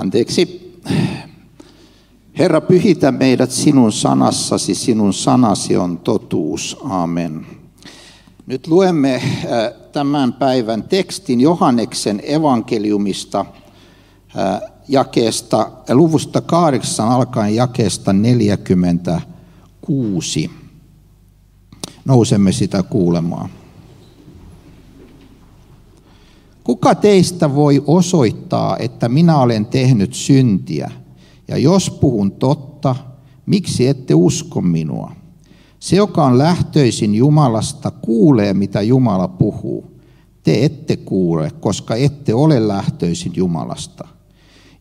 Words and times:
Anteeksi. 0.00 0.72
Herra, 2.38 2.60
pyhitä 2.60 3.12
meidät 3.12 3.50
sinun 3.50 3.92
sanassasi, 3.92 4.74
sinun 4.74 5.12
sanasi 5.12 5.76
on 5.76 5.98
totuus. 5.98 6.76
Amen. 6.84 7.46
Nyt 8.46 8.66
luemme 8.66 9.14
äh, 9.14 9.22
tämän 9.92 10.32
päivän 10.32 10.82
tekstin 10.82 11.40
Johanneksen 11.40 12.22
evankeliumista 12.24 13.40
äh, 13.40 13.46
jakeesta, 14.88 15.70
luvusta 15.90 16.40
8 16.40 17.08
alkaen 17.08 17.54
jakeesta 17.54 18.12
46. 18.12 20.50
Nousemme 22.04 22.52
sitä 22.52 22.82
kuulemaan. 22.82 23.50
Kuka 26.66 26.94
teistä 26.94 27.54
voi 27.54 27.82
osoittaa, 27.86 28.76
että 28.76 29.08
minä 29.08 29.38
olen 29.38 29.66
tehnyt 29.66 30.14
syntiä? 30.14 30.90
Ja 31.48 31.58
jos 31.58 31.90
puhun 31.90 32.32
totta, 32.32 32.96
miksi 33.46 33.86
ette 33.86 34.14
usko 34.14 34.60
minua? 34.60 35.12
Se, 35.78 35.96
joka 35.96 36.24
on 36.24 36.38
lähtöisin 36.38 37.14
Jumalasta, 37.14 37.90
kuulee, 37.90 38.54
mitä 38.54 38.82
Jumala 38.82 39.28
puhuu. 39.28 39.90
Te 40.42 40.64
ette 40.64 40.96
kuule, 40.96 41.50
koska 41.60 41.94
ette 41.94 42.34
ole 42.34 42.68
lähtöisin 42.68 43.32
Jumalasta. 43.36 44.08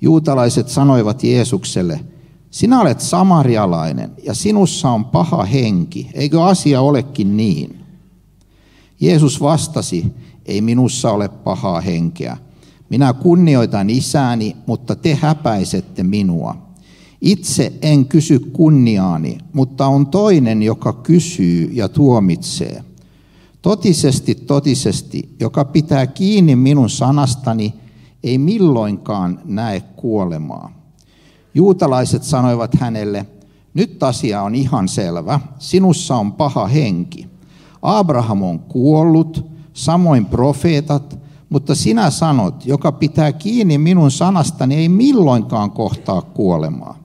Juutalaiset 0.02 0.70
sanoivat 0.70 1.24
Jeesukselle, 1.24 2.00
sinä 2.52 2.82
olet 2.82 3.02
samarialainen 3.02 4.12
ja 4.24 4.34
sinussa 4.34 4.90
on 4.90 5.06
paha 5.06 5.44
henki, 5.44 6.10
eikö 6.14 6.44
asia 6.44 6.82
olekin 6.82 7.38
niin? 7.38 7.80
Jeesus 9.00 9.42
vastasi, 9.42 10.06
ei 10.46 10.62
minussa 10.62 11.12
ole 11.12 11.28
pahaa 11.28 11.82
henkeä. 11.82 12.38
Minä 12.90 13.14
kunnioitan 13.14 13.90
isääni, 13.90 14.56
mutta 14.66 14.96
te 14.96 15.16
häpäisette 15.16 16.04
minua. 16.04 16.58
Itse 17.22 17.74
en 17.82 18.06
kysy 18.06 18.40
kunniaani, 18.40 19.38
mutta 19.54 19.88
on 19.88 20.08
toinen, 20.08 20.64
joka 20.64 20.94
kysyy 20.94 21.70
ja 21.74 21.90
tuomitsee. 21.90 22.84
Totisesti, 23.62 24.36
totisesti, 24.36 25.36
joka 25.40 25.66
pitää 25.66 26.08
kiinni 26.08 26.56
minun 26.56 26.90
sanastani, 26.90 27.74
ei 28.24 28.38
milloinkaan 28.38 29.40
näe 29.46 29.82
kuolemaa. 29.82 30.72
Juutalaiset 31.54 32.24
sanoivat 32.24 32.76
hänelle, 32.80 33.26
nyt 33.74 34.04
asia 34.04 34.42
on 34.42 34.56
ihan 34.56 34.88
selvä, 34.88 35.40
sinussa 35.60 36.16
on 36.16 36.34
paha 36.34 36.68
henki. 36.68 37.28
Abraham 37.82 38.44
on 38.44 38.60
kuollut, 38.60 39.55
samoin 39.76 40.26
profeetat, 40.26 41.20
mutta 41.50 41.76
sinä 41.76 42.10
sanot, 42.10 42.66
joka 42.66 42.92
pitää 42.92 43.32
kiinni 43.32 43.78
minun 43.78 44.12
sanastani, 44.12 44.76
ei 44.76 44.90
milloinkaan 44.90 45.72
kohtaa 45.72 46.22
kuolemaa. 46.22 47.00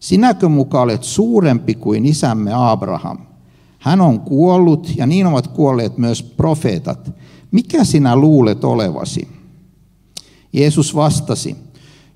Sinäkö 0.00 0.48
muka 0.48 0.80
olet 0.80 1.04
suurempi 1.04 1.74
kuin 1.74 2.06
isämme 2.06 2.50
Abraham? 2.54 3.18
Hän 3.78 4.00
on 4.00 4.20
kuollut 4.20 4.92
ja 4.96 5.06
niin 5.06 5.26
ovat 5.26 5.46
kuolleet 5.46 5.98
myös 5.98 6.22
profeetat. 6.22 7.12
Mikä 7.50 7.84
sinä 7.84 8.16
luulet 8.16 8.64
olevasi? 8.64 9.28
Jeesus 10.52 10.94
vastasi, 10.94 11.56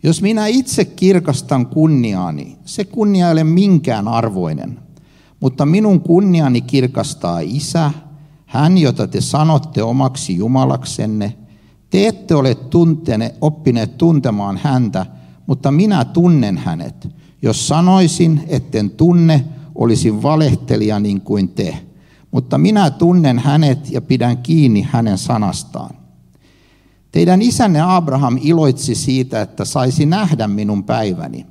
jos 0.03 0.23
minä 0.23 0.47
itse 0.47 0.85
kirkastan 0.85 1.67
kunniaani, 1.67 2.57
se 2.65 2.85
kunnia 2.85 3.27
ei 3.27 3.33
ole 3.33 3.45
minkään 3.45 4.09
arvoinen, 4.09 4.79
mutta 5.41 5.67
minun 5.67 6.01
kunniani 6.01 6.61
kirkastaa 6.61 7.41
isä, 7.41 7.91
hän, 8.49 8.79
jota 8.79 9.07
te 9.07 9.21
sanotte 9.21 9.83
omaksi 9.83 10.37
Jumalaksenne, 10.37 11.35
te 11.91 12.07
ette 12.07 12.35
ole 12.35 12.55
tuntene, 12.55 13.35
oppineet 13.41 13.99
tuntemaan 13.99 14.61
häntä, 14.63 15.07
mutta 15.47 15.71
minä 15.71 16.05
tunnen 16.05 16.59
hänet. 16.59 17.09
Jos 17.43 17.69
sanoisin, 17.69 18.45
etten 18.47 18.91
tunne, 18.91 19.45
olisin 19.75 20.23
valehtelija 20.23 21.01
niin 21.01 21.21
kuin 21.21 21.49
te. 21.49 21.79
Mutta 22.31 22.59
minä 22.59 22.91
tunnen 22.91 23.39
hänet 23.39 23.91
ja 23.91 24.01
pidän 24.01 24.39
kiinni 24.39 24.89
hänen 24.91 25.19
sanastaan. 25.19 25.91
Teidän 27.13 27.43
isänne 27.43 27.81
Abraham 27.81 28.39
iloitsi 28.43 28.95
siitä, 28.95 29.41
että 29.41 29.65
saisi 29.65 30.07
nähdä 30.07 30.49
minun 30.49 30.85
päiväni. 30.85 31.47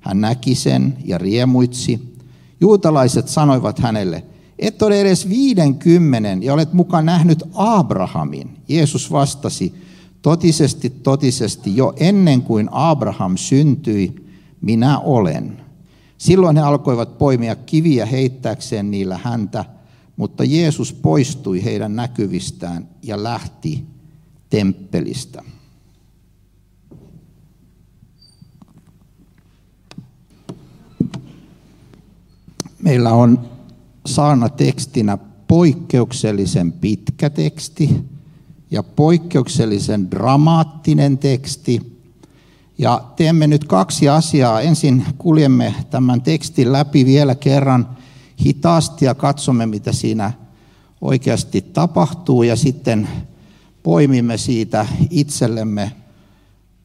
Hän 0.00 0.20
näki 0.20 0.54
sen 0.54 0.96
ja 1.04 1.18
riemuitsi. 1.18 2.16
Juutalaiset 2.60 3.28
sanoivat 3.28 3.78
hänelle, 3.78 4.24
et 4.58 4.82
ole 4.82 5.00
edes 5.00 5.28
viidenkymmenen 5.28 6.42
ja 6.42 6.54
olet 6.54 6.72
mukaan 6.72 7.06
nähnyt 7.06 7.42
Abrahamin. 7.54 8.58
Jeesus 8.68 9.12
vastasi, 9.12 9.74
totisesti, 10.22 10.90
totisesti, 10.90 11.76
jo 11.76 11.92
ennen 11.96 12.42
kuin 12.42 12.68
Abraham 12.72 13.36
syntyi, 13.36 14.26
minä 14.60 14.98
olen. 14.98 15.60
Silloin 16.18 16.56
he 16.56 16.62
alkoivat 16.62 17.18
poimia 17.18 17.56
kiviä 17.56 18.06
heittääkseen 18.06 18.90
niillä 18.90 19.20
häntä, 19.22 19.64
mutta 20.16 20.44
Jeesus 20.44 20.92
poistui 20.92 21.64
heidän 21.64 21.96
näkyvistään 21.96 22.88
ja 23.02 23.22
lähti 23.22 23.84
temppelistä. 24.50 25.42
Meillä 32.82 33.12
on 33.12 33.51
saana 34.06 34.48
tekstinä 34.48 35.18
poikkeuksellisen 35.48 36.72
pitkä 36.72 37.30
teksti 37.30 38.04
ja 38.70 38.82
poikkeuksellisen 38.82 40.10
dramaattinen 40.10 41.18
teksti. 41.18 41.92
Ja 42.78 43.04
teemme 43.16 43.46
nyt 43.46 43.64
kaksi 43.64 44.08
asiaa. 44.08 44.60
Ensin 44.60 45.04
kuljemme 45.18 45.74
tämän 45.90 46.22
tekstin 46.22 46.72
läpi 46.72 47.06
vielä 47.06 47.34
kerran 47.34 47.88
hitaasti 48.44 49.04
ja 49.04 49.14
katsomme, 49.14 49.66
mitä 49.66 49.92
siinä 49.92 50.32
oikeasti 51.00 51.60
tapahtuu. 51.60 52.42
Ja 52.42 52.56
sitten 52.56 53.08
poimimme 53.82 54.38
siitä 54.38 54.86
itsellemme 55.10 55.92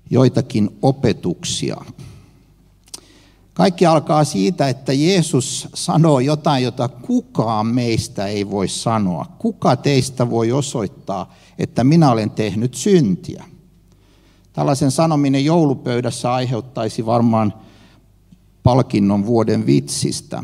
joitakin 0.10 0.70
opetuksia. 0.82 1.78
Kaikki 3.58 3.86
alkaa 3.86 4.24
siitä, 4.24 4.70
että 4.70 4.94
Jeesus 4.94 5.68
sanoo 5.74 6.20
jotain, 6.20 6.64
jota 6.64 6.88
kukaan 6.88 7.68
meistä 7.68 8.28
ei 8.28 8.50
voi 8.50 8.68
sanoa. 8.68 9.26
Kuka 9.40 9.76
teistä 9.76 10.30
voi 10.30 10.52
osoittaa, 10.52 11.34
että 11.58 11.84
minä 11.84 12.12
olen 12.12 12.30
tehnyt 12.30 12.74
syntiä? 12.74 13.44
Tällaisen 14.54 14.92
sanominen 14.92 15.46
joulupöydässä 15.46 16.34
aiheuttaisi 16.34 17.06
varmaan 17.06 17.54
palkinnon 18.64 19.26
vuoden 19.26 19.66
vitsistä, 19.66 20.44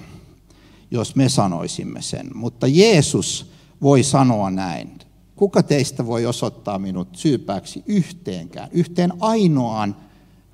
jos 0.91 1.15
me 1.15 1.29
sanoisimme 1.29 2.01
sen. 2.01 2.29
Mutta 2.33 2.67
Jeesus 2.67 3.51
voi 3.81 4.03
sanoa 4.03 4.51
näin. 4.51 4.99
Kuka 5.35 5.63
teistä 5.63 6.05
voi 6.05 6.25
osoittaa 6.25 6.79
minut 6.79 7.07
syypääksi 7.11 7.83
yhteenkään, 7.85 8.69
yhteen 8.71 9.13
ainoaan 9.19 9.95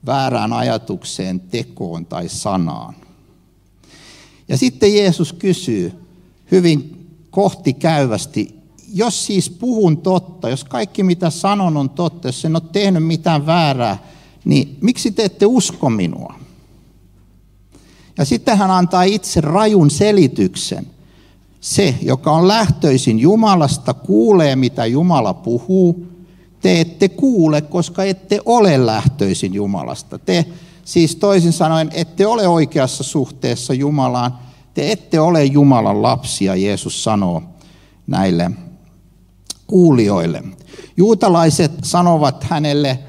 väärään 0.05 0.53
ajatukseen, 0.53 1.39
tekoon 1.39 2.05
tai 2.05 2.29
sanaan. 2.29 2.95
Ja 4.47 4.57
sitten 4.57 4.95
Jeesus 4.95 5.33
kysyy 5.33 5.93
hyvin 6.51 7.07
kohti 7.29 7.73
käyvästi, 7.73 8.59
jos 8.93 9.25
siis 9.25 9.49
puhun 9.49 9.97
totta, 9.97 10.49
jos 10.49 10.63
kaikki 10.63 11.03
mitä 11.03 11.29
sanon 11.29 11.77
on 11.77 11.89
totta, 11.89 12.27
jos 12.27 12.45
en 12.45 12.55
ole 12.55 12.63
tehnyt 12.71 13.05
mitään 13.05 13.45
väärää, 13.45 13.97
niin 14.45 14.77
miksi 14.81 15.11
te 15.11 15.23
ette 15.23 15.45
usko 15.45 15.89
minua? 15.89 16.33
Ja 18.17 18.25
sitten 18.25 18.57
hän 18.57 18.71
antaa 18.71 19.03
itse 19.03 19.41
rajun 19.41 19.89
selityksen. 19.89 20.87
Se, 21.61 21.95
joka 22.01 22.31
on 22.31 22.47
lähtöisin 22.47 23.19
Jumalasta, 23.19 23.93
kuulee 23.93 24.55
mitä 24.55 24.85
Jumala 24.85 25.33
puhuu, 25.33 26.05
te 26.61 26.81
ette 26.81 27.09
kuule, 27.09 27.61
koska 27.61 28.03
ette 28.03 28.39
ole 28.45 28.85
lähtöisin 28.85 29.53
Jumalasta. 29.53 30.19
Te 30.19 30.45
siis 30.85 31.15
toisin 31.15 31.53
sanoen 31.53 31.89
ette 31.93 32.27
ole 32.27 32.47
oikeassa 32.47 33.03
suhteessa 33.03 33.73
Jumalaan. 33.73 34.39
Te 34.73 34.91
ette 34.91 35.19
ole 35.19 35.45
Jumalan 35.45 36.01
lapsia, 36.01 36.55
Jeesus 36.55 37.03
sanoo 37.03 37.43
näille 38.07 38.51
kuulijoille. 39.67 40.43
Juutalaiset 40.97 41.71
sanovat 41.83 42.43
hänelle 42.43 42.99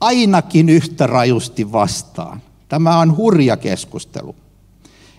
ainakin 0.00 0.68
yhtä 0.68 1.06
rajusti 1.06 1.72
vastaan. 1.72 2.42
Tämä 2.68 2.98
on 2.98 3.16
hurja 3.16 3.56
keskustelu. 3.56 4.36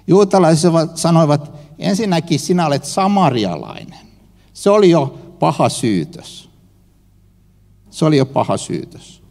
Juutalaiset 0.08 0.72
sanoivat, 0.96 1.52
ensinnäkin 1.80 2.40
sinä 2.40 2.68
olet 2.68 2.86
samarialainen. 2.86 4.08
Se 4.54 4.70
oli 4.70 4.90
jo 4.90 5.18
paha 5.40 5.70
syytös. 5.70 6.50
Se 7.94 8.06
oli 8.06 8.18
jo 8.18 8.26
paha 8.26 8.58
syytös. 8.58 9.24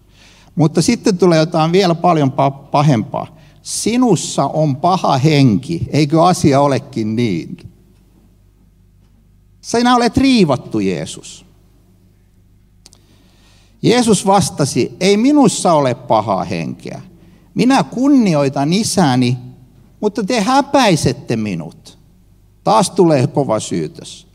Mutta 0.55 0.83
sitten 0.83 1.19
tulee 1.19 1.39
jotain 1.39 1.73
vielä 1.73 1.95
paljon 1.95 2.33
pahempaa. 2.71 3.37
Sinussa 3.63 4.45
on 4.45 4.77
paha 4.77 5.19
henki, 5.19 5.87
eikö 5.93 6.25
asia 6.25 6.61
olekin 6.61 7.17
niin? 7.17 7.57
Sinä 9.61 9.97
olet 9.97 10.17
riivattu, 10.17 10.81
Jeesus. 10.81 11.47
Jeesus 13.83 14.27
vastasi, 14.27 14.97
ei 15.01 15.17
minussa 15.17 15.73
ole 15.73 15.95
pahaa 15.95 16.45
henkeä. 16.45 17.03
Minä 17.55 17.83
kunnioitan 17.83 18.73
isäni, 18.73 19.39
mutta 20.01 20.25
te 20.25 20.41
häpäisette 20.41 21.37
minut. 21.37 21.99
Taas 22.65 22.91
tulee 22.91 23.27
kova 23.27 23.61
syytös. 23.61 24.27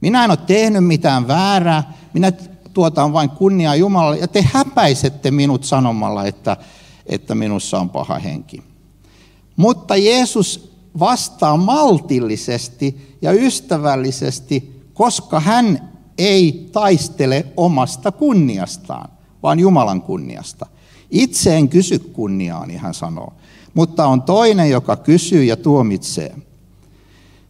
Minä 0.00 0.24
en 0.24 0.30
ole 0.30 0.38
tehnyt 0.46 0.86
mitään 0.86 1.28
väärää, 1.28 1.92
minä 2.14 2.32
tuotan 2.74 3.12
vain 3.12 3.30
kunniaa 3.30 3.76
Jumalalle, 3.76 4.18
ja 4.18 4.28
te 4.28 4.42
häpäisette 4.52 5.30
minut 5.30 5.64
sanomalla, 5.64 6.26
että, 6.26 6.56
että 7.06 7.34
minussa 7.34 7.78
on 7.78 7.90
paha 7.90 8.18
henki. 8.18 8.62
Mutta 9.56 9.96
Jeesus 9.96 10.72
vastaa 10.98 11.56
maltillisesti 11.56 13.16
ja 13.22 13.32
ystävällisesti, 13.32 14.82
koska 14.94 15.40
hän 15.40 15.92
ei 16.18 16.68
taistele 16.72 17.46
omasta 17.56 18.12
kunniastaan, 18.12 19.10
vaan 19.42 19.58
Jumalan 19.58 20.02
kunniasta. 20.02 20.66
Itse 21.10 21.56
en 21.56 21.68
kysy 21.68 21.98
kunniaani, 21.98 22.76
hän 22.76 22.94
sanoo, 22.94 23.32
mutta 23.74 24.06
on 24.06 24.22
toinen, 24.22 24.70
joka 24.70 24.96
kysyy 24.96 25.44
ja 25.44 25.56
tuomitsee. 25.56 26.34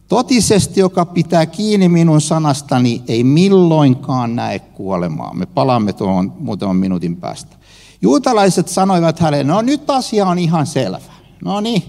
Totisesti, 0.07 0.79
joka 0.79 1.05
pitää 1.05 1.45
kiinni 1.45 1.89
minun 1.89 2.21
sanastani, 2.21 3.03
ei 3.07 3.23
milloinkaan 3.23 4.35
näe 4.35 4.59
kuolemaa. 4.59 5.33
Me 5.33 5.45
palaamme 5.45 5.93
tuohon 5.93 6.33
muutaman 6.39 6.75
minuutin 6.75 7.17
päästä. 7.17 7.55
Juutalaiset 8.01 8.67
sanoivat 8.67 9.19
hänelle, 9.19 9.43
no 9.43 9.61
nyt 9.61 9.89
asia 9.89 10.25
on 10.25 10.39
ihan 10.39 10.65
selvä. 10.65 10.99
No 11.45 11.61
niin, 11.61 11.83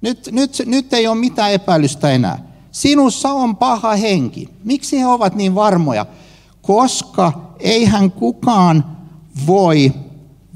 nyt, 0.00 0.28
nyt, 0.32 0.62
nyt 0.66 0.92
ei 0.92 1.06
ole 1.06 1.18
mitään 1.18 1.52
epäilystä 1.52 2.10
enää. 2.10 2.48
Sinussa 2.70 3.32
on 3.32 3.56
paha 3.56 3.96
henki. 3.96 4.48
Miksi 4.64 4.98
he 5.00 5.06
ovat 5.06 5.34
niin 5.34 5.54
varmoja? 5.54 6.06
Koska 6.62 7.32
eihän 7.58 8.12
kukaan 8.12 8.84
voi 9.46 9.92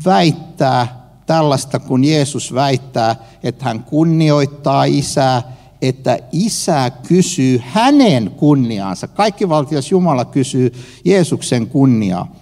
väittää 0.04 1.10
tällaista, 1.26 1.78
kun 1.78 2.04
Jeesus 2.04 2.54
väittää, 2.54 3.16
että 3.42 3.64
hän 3.64 3.84
kunnioittaa 3.84 4.84
isää, 4.84 5.42
että 5.82 6.18
isä 6.32 6.90
kysyy 6.90 7.62
hänen 7.64 8.30
kunniaansa. 8.30 9.08
Kaikki 9.08 9.48
valtias 9.48 9.90
Jumala 9.90 10.24
kysyy 10.24 10.72
Jeesuksen 11.04 11.66
kunniaa. 11.66 12.32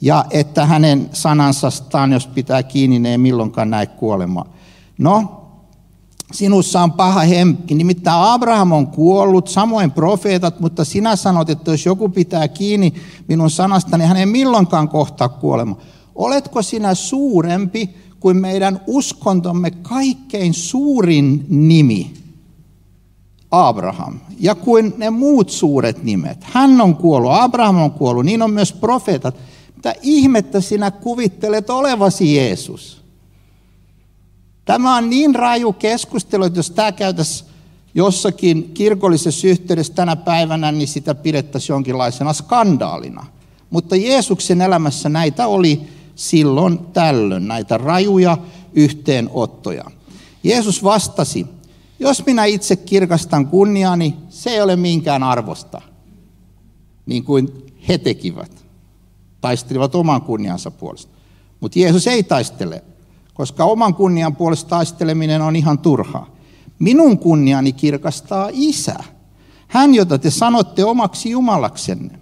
Ja 0.00 0.24
että 0.30 0.66
hänen 0.66 1.08
sanansastaan, 1.12 2.12
jos 2.12 2.26
pitää 2.26 2.62
kiinni, 2.62 2.98
ne 2.98 3.10
ei 3.10 3.18
milloinkaan 3.18 3.70
näe 3.70 3.86
kuolemaa. 3.86 4.44
No, 4.98 5.44
sinussa 6.32 6.82
on 6.82 6.92
paha 6.92 7.20
henki. 7.20 7.74
Nimittäin 7.74 8.22
Abraham 8.22 8.72
on 8.72 8.86
kuollut, 8.86 9.48
samoin 9.48 9.90
profeetat, 9.90 10.60
mutta 10.60 10.84
sinä 10.84 11.16
sanot, 11.16 11.50
että 11.50 11.70
jos 11.70 11.86
joku 11.86 12.08
pitää 12.08 12.48
kiinni 12.48 12.94
minun 13.28 13.50
sanastani, 13.50 14.00
niin 14.00 14.08
hän 14.08 14.16
ei 14.16 14.26
milloinkaan 14.26 14.88
kohtaa 14.88 15.28
kuolema. 15.28 15.76
Oletko 16.14 16.62
sinä 16.62 16.94
suurempi 16.94 17.90
kuin 18.20 18.36
meidän 18.36 18.80
uskontomme 18.86 19.70
kaikkein 19.70 20.54
suurin 20.54 21.46
nimi, 21.48 22.23
Abraham, 23.54 24.20
ja 24.40 24.54
kuin 24.54 24.94
ne 24.96 25.10
muut 25.10 25.50
suuret 25.50 26.02
nimet. 26.02 26.38
Hän 26.42 26.80
on 26.80 26.96
kuollut, 26.96 27.32
Abraham 27.34 27.82
on 27.82 27.90
kuollut, 27.90 28.24
niin 28.24 28.42
on 28.42 28.50
myös 28.50 28.72
profeetat. 28.72 29.36
Mitä 29.76 29.94
ihmettä 30.02 30.60
sinä 30.60 30.90
kuvittelet 30.90 31.70
olevasi 31.70 32.36
Jeesus? 32.36 33.04
Tämä 34.64 34.96
on 34.96 35.10
niin 35.10 35.34
raju 35.34 35.72
keskustelu, 35.72 36.44
että 36.44 36.58
jos 36.58 36.70
tämä 36.70 36.92
käytäisiin 36.92 37.50
jossakin 37.94 38.70
kirkollisessa 38.74 39.46
yhteydessä 39.46 39.94
tänä 39.94 40.16
päivänä, 40.16 40.72
niin 40.72 40.88
sitä 40.88 41.14
pidettäisiin 41.14 41.74
jonkinlaisena 41.74 42.32
skandaalina. 42.32 43.26
Mutta 43.70 43.96
Jeesuksen 43.96 44.60
elämässä 44.60 45.08
näitä 45.08 45.46
oli 45.46 45.80
silloin 46.14 46.78
tällöin, 46.78 47.48
näitä 47.48 47.78
rajuja 47.78 48.38
yhteenottoja. 48.74 49.84
Jeesus 50.42 50.84
vastasi, 50.84 51.46
jos 52.08 52.26
minä 52.26 52.44
itse 52.44 52.76
kirkastan 52.76 53.46
kunniani, 53.46 54.16
se 54.28 54.50
ei 54.50 54.62
ole 54.62 54.76
minkään 54.76 55.22
arvosta, 55.22 55.80
niin 57.06 57.24
kuin 57.24 57.66
he 57.88 57.98
tekivät. 57.98 58.64
Taistelivat 59.40 59.94
oman 59.94 60.22
kunniansa 60.22 60.70
puolesta. 60.70 61.12
Mutta 61.60 61.78
Jeesus 61.78 62.06
ei 62.06 62.22
taistele 62.22 62.82
koska 63.34 63.64
oman 63.64 63.94
kunnian 63.94 64.36
puolesta 64.36 64.68
taisteleminen 64.68 65.42
on 65.42 65.56
ihan 65.56 65.78
turhaa. 65.78 66.26
Minun 66.78 67.18
kunniani 67.18 67.72
kirkastaa 67.72 68.50
isä. 68.52 69.04
Hän, 69.68 69.94
jota 69.94 70.18
te 70.18 70.30
sanotte 70.30 70.84
omaksi 70.84 71.30
Jumalaksenne. 71.30 72.20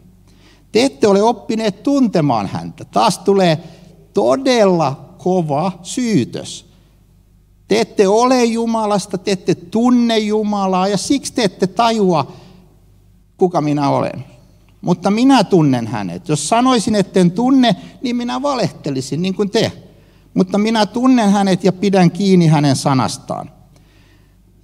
Te 0.73 0.85
ette 0.85 1.09
ole 1.09 1.23
oppineet 1.23 1.83
tuntemaan 1.83 2.47
häntä. 2.47 2.85
Taas 2.85 3.19
tulee 3.19 3.59
todella 4.15 5.15
kova 5.19 5.73
syytös. 5.83 6.72
Te 7.73 7.81
ette 7.81 8.09
ole 8.09 8.45
Jumalasta, 8.45 9.19
te 9.19 9.33
ette 9.33 9.55
tunne 9.55 10.19
Jumalaa 10.19 10.89
ja 10.89 10.97
siksi 10.97 11.33
te 11.33 11.45
ette 11.45 11.67
tajua, 11.67 12.33
kuka 13.37 13.61
minä 13.61 13.89
olen. 13.89 14.25
Mutta 14.81 15.11
minä 15.11 15.45
tunnen 15.45 15.87
hänet. 15.87 16.29
Jos 16.29 16.49
sanoisin, 16.49 16.95
etten 16.95 17.31
tunne, 17.31 17.77
niin 18.03 18.17
minä 18.17 18.43
valehtelisin 18.43 19.23
niin 19.23 19.35
kuin 19.35 19.51
te 19.51 19.73
mutta 20.35 20.59
minä 20.59 20.87
tunnen 20.87 21.31
hänet 21.31 21.65
ja 21.65 21.73
pidän 21.73 22.11
kiinni 22.11 22.47
hänen 22.47 22.77
sanastaan. 22.77 23.51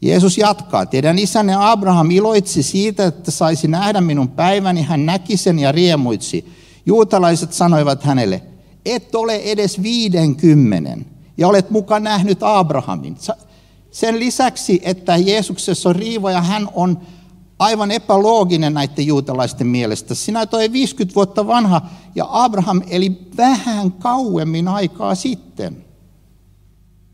Jeesus 0.02 0.38
jatkaa, 0.38 0.86
teidän 0.86 1.18
isänne 1.18 1.54
Abraham 1.58 2.10
iloitsi 2.10 2.62
siitä, 2.62 3.06
että 3.06 3.30
saisi 3.30 3.68
nähdä 3.68 4.00
minun 4.00 4.28
päiväni, 4.28 4.82
hän 4.82 5.06
näki 5.06 5.36
sen 5.36 5.58
ja 5.58 5.72
riemuitsi. 5.72 6.52
Juutalaiset 6.86 7.52
sanoivat 7.52 8.02
hänelle, 8.02 8.42
et 8.86 9.14
ole 9.14 9.36
edes 9.36 9.82
viidenkymmenen 9.82 11.17
ja 11.38 11.48
olet 11.48 11.70
mukaan 11.70 12.02
nähnyt 12.02 12.38
Abrahamin. 12.42 13.16
Sen 13.90 14.20
lisäksi, 14.20 14.80
että 14.82 15.16
Jeesuksessa 15.16 15.88
on 15.88 15.96
riiva 15.96 16.30
ja 16.30 16.40
hän 16.40 16.68
on 16.74 17.00
aivan 17.58 17.90
epälooginen 17.90 18.74
näiden 18.74 19.06
juutalaisten 19.06 19.66
mielestä. 19.66 20.14
Sinä 20.14 20.46
toi 20.46 20.72
50 20.72 21.14
vuotta 21.14 21.46
vanha 21.46 21.82
ja 22.14 22.26
Abraham 22.28 22.82
eli 22.90 23.18
vähän 23.36 23.92
kauemmin 23.92 24.68
aikaa 24.68 25.14
sitten. 25.14 25.84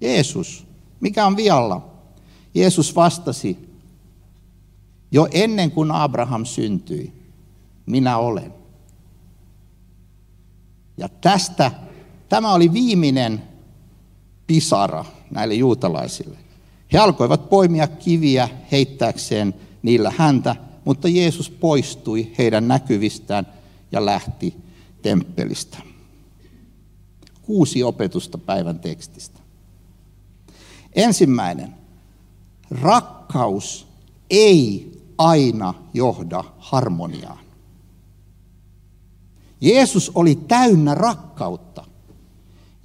Jeesus, 0.00 0.66
mikä 1.00 1.26
on 1.26 1.36
vialla? 1.36 1.90
Jeesus 2.54 2.96
vastasi, 2.96 3.58
jo 5.12 5.28
ennen 5.30 5.70
kuin 5.70 5.90
Abraham 5.90 6.44
syntyi, 6.44 7.12
minä 7.86 8.18
olen. 8.18 8.54
Ja 10.96 11.08
tästä, 11.08 11.70
tämä 12.28 12.52
oli 12.52 12.72
viimeinen 12.72 13.53
pisara 14.46 15.04
näille 15.30 15.54
juutalaisille. 15.54 16.38
He 16.92 16.98
alkoivat 16.98 17.48
poimia 17.50 17.86
kiviä 17.86 18.48
heittääkseen 18.72 19.54
niillä 19.82 20.12
häntä, 20.16 20.56
mutta 20.84 21.08
Jeesus 21.08 21.50
poistui 21.50 22.32
heidän 22.38 22.68
näkyvistään 22.68 23.46
ja 23.92 24.06
lähti 24.06 24.56
temppelistä. 25.02 25.78
Kuusi 27.42 27.82
opetusta 27.82 28.38
päivän 28.38 28.78
tekstistä. 28.78 29.40
Ensimmäinen. 30.92 31.74
Rakkaus 32.70 33.86
ei 34.30 34.92
aina 35.18 35.74
johda 35.94 36.44
harmoniaan. 36.58 37.44
Jeesus 39.60 40.12
oli 40.14 40.34
täynnä 40.34 40.94
rakkautta. 40.94 41.84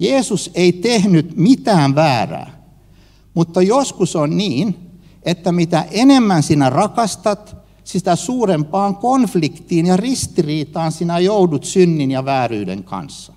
Jeesus 0.00 0.50
ei 0.54 0.72
tehnyt 0.72 1.36
mitään 1.36 1.94
väärää, 1.94 2.62
mutta 3.34 3.62
joskus 3.62 4.16
on 4.16 4.36
niin, 4.36 4.76
että 5.22 5.52
mitä 5.52 5.84
enemmän 5.90 6.42
sinä 6.42 6.70
rakastat, 6.70 7.56
sitä 7.84 8.16
suurempaan 8.16 8.96
konfliktiin 8.96 9.86
ja 9.86 9.96
ristiriitaan 9.96 10.92
sinä 10.92 11.18
joudut 11.18 11.64
synnin 11.64 12.10
ja 12.10 12.24
vääryyden 12.24 12.84
kanssa. 12.84 13.32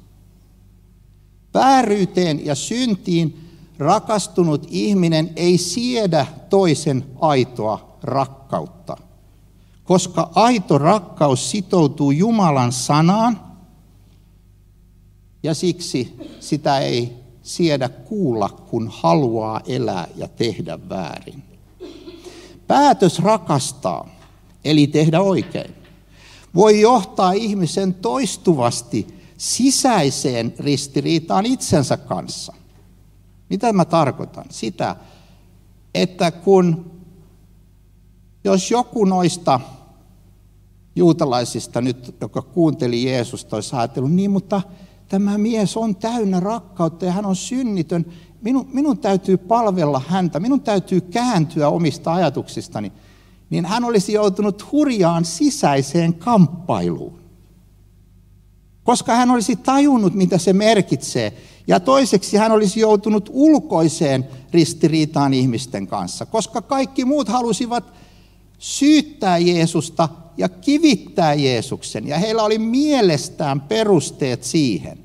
Vääryyteen 1.54 2.46
ja 2.46 2.56
syntiin 2.56 3.38
rakastunut 3.80 4.68
ihminen 4.70 5.30
ei 5.36 5.58
siedä 5.58 6.26
toisen 6.50 7.06
aitoa 7.22 7.98
rakkautta, 8.04 8.98
koska 9.84 10.32
aito 10.36 10.78
rakkaus 10.78 11.52
sitoutuu 11.52 12.12
Jumalan 12.12 12.72
sanaan 12.72 13.40
ja 15.44 15.54
siksi 15.54 16.18
sitä 16.40 16.80
ei 16.80 17.14
siedä 17.42 17.90
kuulla, 17.90 18.50
kun 18.50 18.90
haluaa 18.94 19.62
elää 19.68 20.08
ja 20.16 20.28
tehdä 20.28 20.90
väärin. 20.90 21.44
Päätös 22.68 23.20
rakastaa, 23.20 24.10
eli 24.66 24.88
tehdä 24.88 25.22
oikein, 25.22 25.76
voi 26.56 26.82
johtaa 26.82 27.32
ihmisen 27.32 27.94
toistuvasti 27.94 29.08
sisäiseen 29.38 30.54
ristiriitaan 30.60 31.46
itsensä 31.46 31.98
kanssa. 31.98 32.54
Mitä 33.50 33.74
mä 33.74 33.86
tarkoitan? 33.86 34.46
Sitä, 34.50 34.96
että 35.94 36.32
kun 36.32 36.92
jos 38.44 38.72
joku 38.72 39.06
noista 39.06 39.60
juutalaisista 40.96 41.82
nyt, 41.82 42.16
joka 42.22 42.42
kuunteli 42.42 43.04
Jeesusta, 43.04 43.56
olisi 43.56 43.76
ajatellut, 43.76 44.12
niin 44.12 44.32
mutta 44.32 44.62
tämä 45.14 45.38
mies 45.38 45.78
on 45.78 45.96
täynnä 45.96 46.40
rakkautta 46.40 47.06
ja 47.06 47.12
hän 47.12 47.26
on 47.26 47.36
synnitön. 47.36 48.06
Minun, 48.42 48.70
minun 48.74 48.98
täytyy 48.98 49.38
palvella 49.38 50.02
häntä, 50.08 50.40
minun 50.40 50.62
täytyy 50.62 51.02
kääntyä 51.02 51.70
omista 51.70 52.14
ajatuksistani. 52.14 52.92
Niin 53.50 53.66
hän 53.66 53.84
olisi 53.84 54.14
joutunut 54.14 54.72
hurjaan 54.72 55.26
sisäiseen 55.26 56.14
kamppailuun. 56.14 57.20
Koska 58.84 59.16
hän 59.16 59.32
olisi 59.32 59.56
tajunnut, 59.56 60.14
mitä 60.14 60.38
se 60.38 60.54
merkitsee. 60.54 61.34
Ja 61.68 61.80
toiseksi 61.80 62.38
hän 62.38 62.52
olisi 62.52 62.80
joutunut 62.80 63.30
ulkoiseen 63.34 64.28
ristiriitaan 64.52 65.34
ihmisten 65.34 65.88
kanssa, 65.88 66.26
koska 66.26 66.62
kaikki 66.62 67.06
muut 67.06 67.28
halusivat 67.28 67.94
syyttää 68.60 69.38
Jeesusta 69.38 70.10
ja 70.38 70.50
kivittää 70.50 71.34
Jeesuksen. 71.34 72.08
Ja 72.08 72.18
heillä 72.18 72.44
oli 72.44 72.58
mielestään 72.58 73.62
perusteet 73.62 74.44
siihen. 74.44 75.03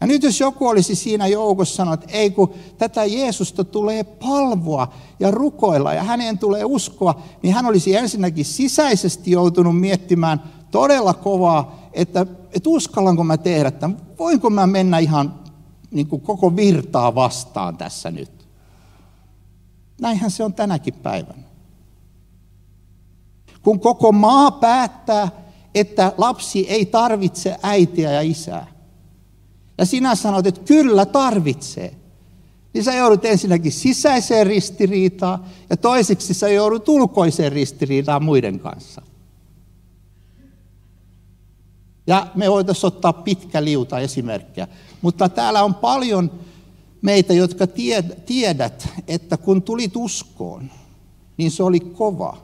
Ja 0.00 0.06
nyt 0.06 0.22
jos 0.22 0.40
joku 0.40 0.68
olisi 0.68 0.94
siinä 0.94 1.26
joukossa 1.26 1.76
sanonut, 1.76 2.02
että 2.04 2.16
ei 2.16 2.30
kun 2.30 2.54
tätä 2.78 3.04
Jeesusta 3.04 3.64
tulee 3.64 4.04
palvoa 4.04 4.92
ja 5.20 5.30
rukoilla 5.30 5.94
ja 5.94 6.02
häneen 6.02 6.38
tulee 6.38 6.64
uskoa, 6.64 7.22
niin 7.42 7.54
hän 7.54 7.66
olisi 7.66 7.96
ensinnäkin 7.96 8.44
sisäisesti 8.44 9.30
joutunut 9.30 9.80
miettimään 9.80 10.42
todella 10.70 11.14
kovaa, 11.14 11.88
että, 11.92 12.26
että 12.52 12.70
uskallanko 12.70 13.24
mä 13.24 13.36
tehdä 13.36 13.70
tämän, 13.70 13.96
voinko 14.18 14.50
mä 14.50 14.66
mennä 14.66 14.98
ihan 14.98 15.34
niin 15.90 16.06
kuin 16.06 16.22
koko 16.22 16.56
virtaa 16.56 17.14
vastaan 17.14 17.76
tässä 17.76 18.10
nyt. 18.10 18.46
Näinhän 20.00 20.30
se 20.30 20.44
on 20.44 20.54
tänäkin 20.54 20.94
päivänä. 20.94 21.42
Kun 23.62 23.80
koko 23.80 24.12
maa 24.12 24.50
päättää, 24.50 25.28
että 25.74 26.12
lapsi 26.18 26.66
ei 26.68 26.86
tarvitse 26.86 27.56
äitiä 27.62 28.12
ja 28.12 28.20
isää, 28.20 28.66
ja 29.78 29.86
sinä 29.86 30.14
sanot, 30.14 30.46
että 30.46 30.60
kyllä 30.60 31.06
tarvitsee, 31.06 31.94
niin 32.72 32.84
sä 32.84 32.94
joudut 32.94 33.24
ensinnäkin 33.24 33.72
sisäiseen 33.72 34.46
ristiriitaan 34.46 35.44
ja 35.70 35.76
toiseksi 35.76 36.34
sä 36.34 36.48
joudut 36.48 36.88
ulkoiseen 36.88 37.52
ristiriitaan 37.52 38.24
muiden 38.24 38.60
kanssa. 38.60 39.02
Ja 42.06 42.26
me 42.34 42.50
voitaisiin 42.50 42.88
ottaa 42.88 43.12
pitkä 43.12 43.64
liuta 43.64 43.98
esimerkkejä. 43.98 44.68
Mutta 45.02 45.28
täällä 45.28 45.64
on 45.64 45.74
paljon 45.74 46.30
meitä, 47.02 47.32
jotka 47.32 47.66
tiedät, 48.26 48.88
että 49.08 49.36
kun 49.36 49.62
tulit 49.62 49.96
uskoon, 49.96 50.70
niin 51.36 51.50
se 51.50 51.62
oli 51.62 51.80
kova 51.80 52.36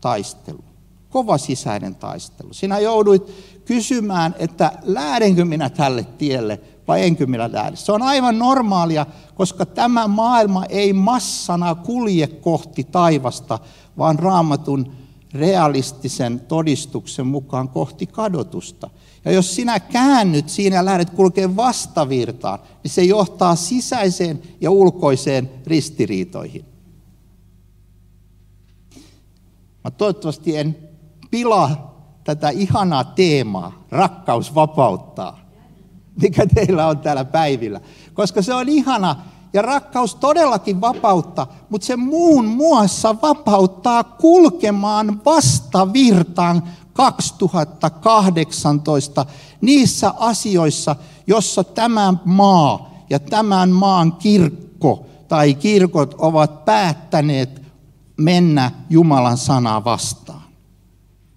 taistelu. 0.00 0.64
Kova 1.16 1.38
sisäinen 1.38 1.94
taistelu. 1.94 2.52
Sinä 2.52 2.78
jouduit 2.78 3.32
kysymään, 3.64 4.34
että 4.38 4.72
lähdenkö 4.82 5.44
minä 5.44 5.70
tälle 5.70 6.06
tielle 6.18 6.60
vai 6.88 7.04
enkö 7.04 7.26
minä 7.26 7.52
lähde. 7.52 7.76
Se 7.76 7.92
on 7.92 8.02
aivan 8.02 8.38
normaalia, 8.38 9.06
koska 9.34 9.66
tämä 9.66 10.08
maailma 10.08 10.64
ei 10.64 10.92
massana 10.92 11.74
kulje 11.74 12.26
kohti 12.26 12.84
taivasta, 12.84 13.58
vaan 13.98 14.18
raamatun 14.18 14.92
realistisen 15.34 16.40
todistuksen 16.40 17.26
mukaan 17.26 17.68
kohti 17.68 18.06
kadotusta. 18.06 18.90
Ja 19.24 19.32
jos 19.32 19.54
sinä 19.54 19.80
käännyt 19.80 20.48
siinä 20.48 20.76
ja 20.76 20.84
lähdet 20.84 21.10
kulkemaan 21.10 21.56
vastavirtaan, 21.56 22.58
niin 22.82 22.90
se 22.90 23.04
johtaa 23.04 23.56
sisäiseen 23.56 24.42
ja 24.60 24.70
ulkoiseen 24.70 25.50
ristiriitoihin. 25.66 26.64
Mä 29.84 29.90
toivottavasti 29.90 30.56
en 30.56 30.85
pilaa 31.30 31.96
tätä 32.24 32.50
ihanaa 32.50 33.04
teemaa, 33.04 33.72
rakkaus 33.90 34.54
vapauttaa, 34.54 35.38
mikä 36.22 36.46
teillä 36.46 36.86
on 36.86 36.98
täällä 36.98 37.24
päivillä. 37.24 37.80
Koska 38.14 38.42
se 38.42 38.54
on 38.54 38.68
ihana 38.68 39.16
ja 39.52 39.62
rakkaus 39.62 40.14
todellakin 40.14 40.80
vapautta, 40.80 41.46
mutta 41.70 41.86
se 41.86 41.96
muun 41.96 42.44
muassa 42.44 43.16
vapauttaa 43.22 44.04
kulkemaan 44.04 45.20
vastavirtaan 45.24 46.62
2018 46.92 49.26
niissä 49.60 50.14
asioissa, 50.18 50.96
jossa 51.26 51.64
tämä 51.64 52.14
maa 52.24 52.90
ja 53.10 53.20
tämän 53.20 53.70
maan 53.70 54.12
kirkko 54.12 55.06
tai 55.28 55.54
kirkot 55.54 56.14
ovat 56.18 56.64
päättäneet 56.64 57.62
mennä 58.16 58.70
Jumalan 58.90 59.36
sanaa 59.36 59.84
vastaan. 59.84 60.45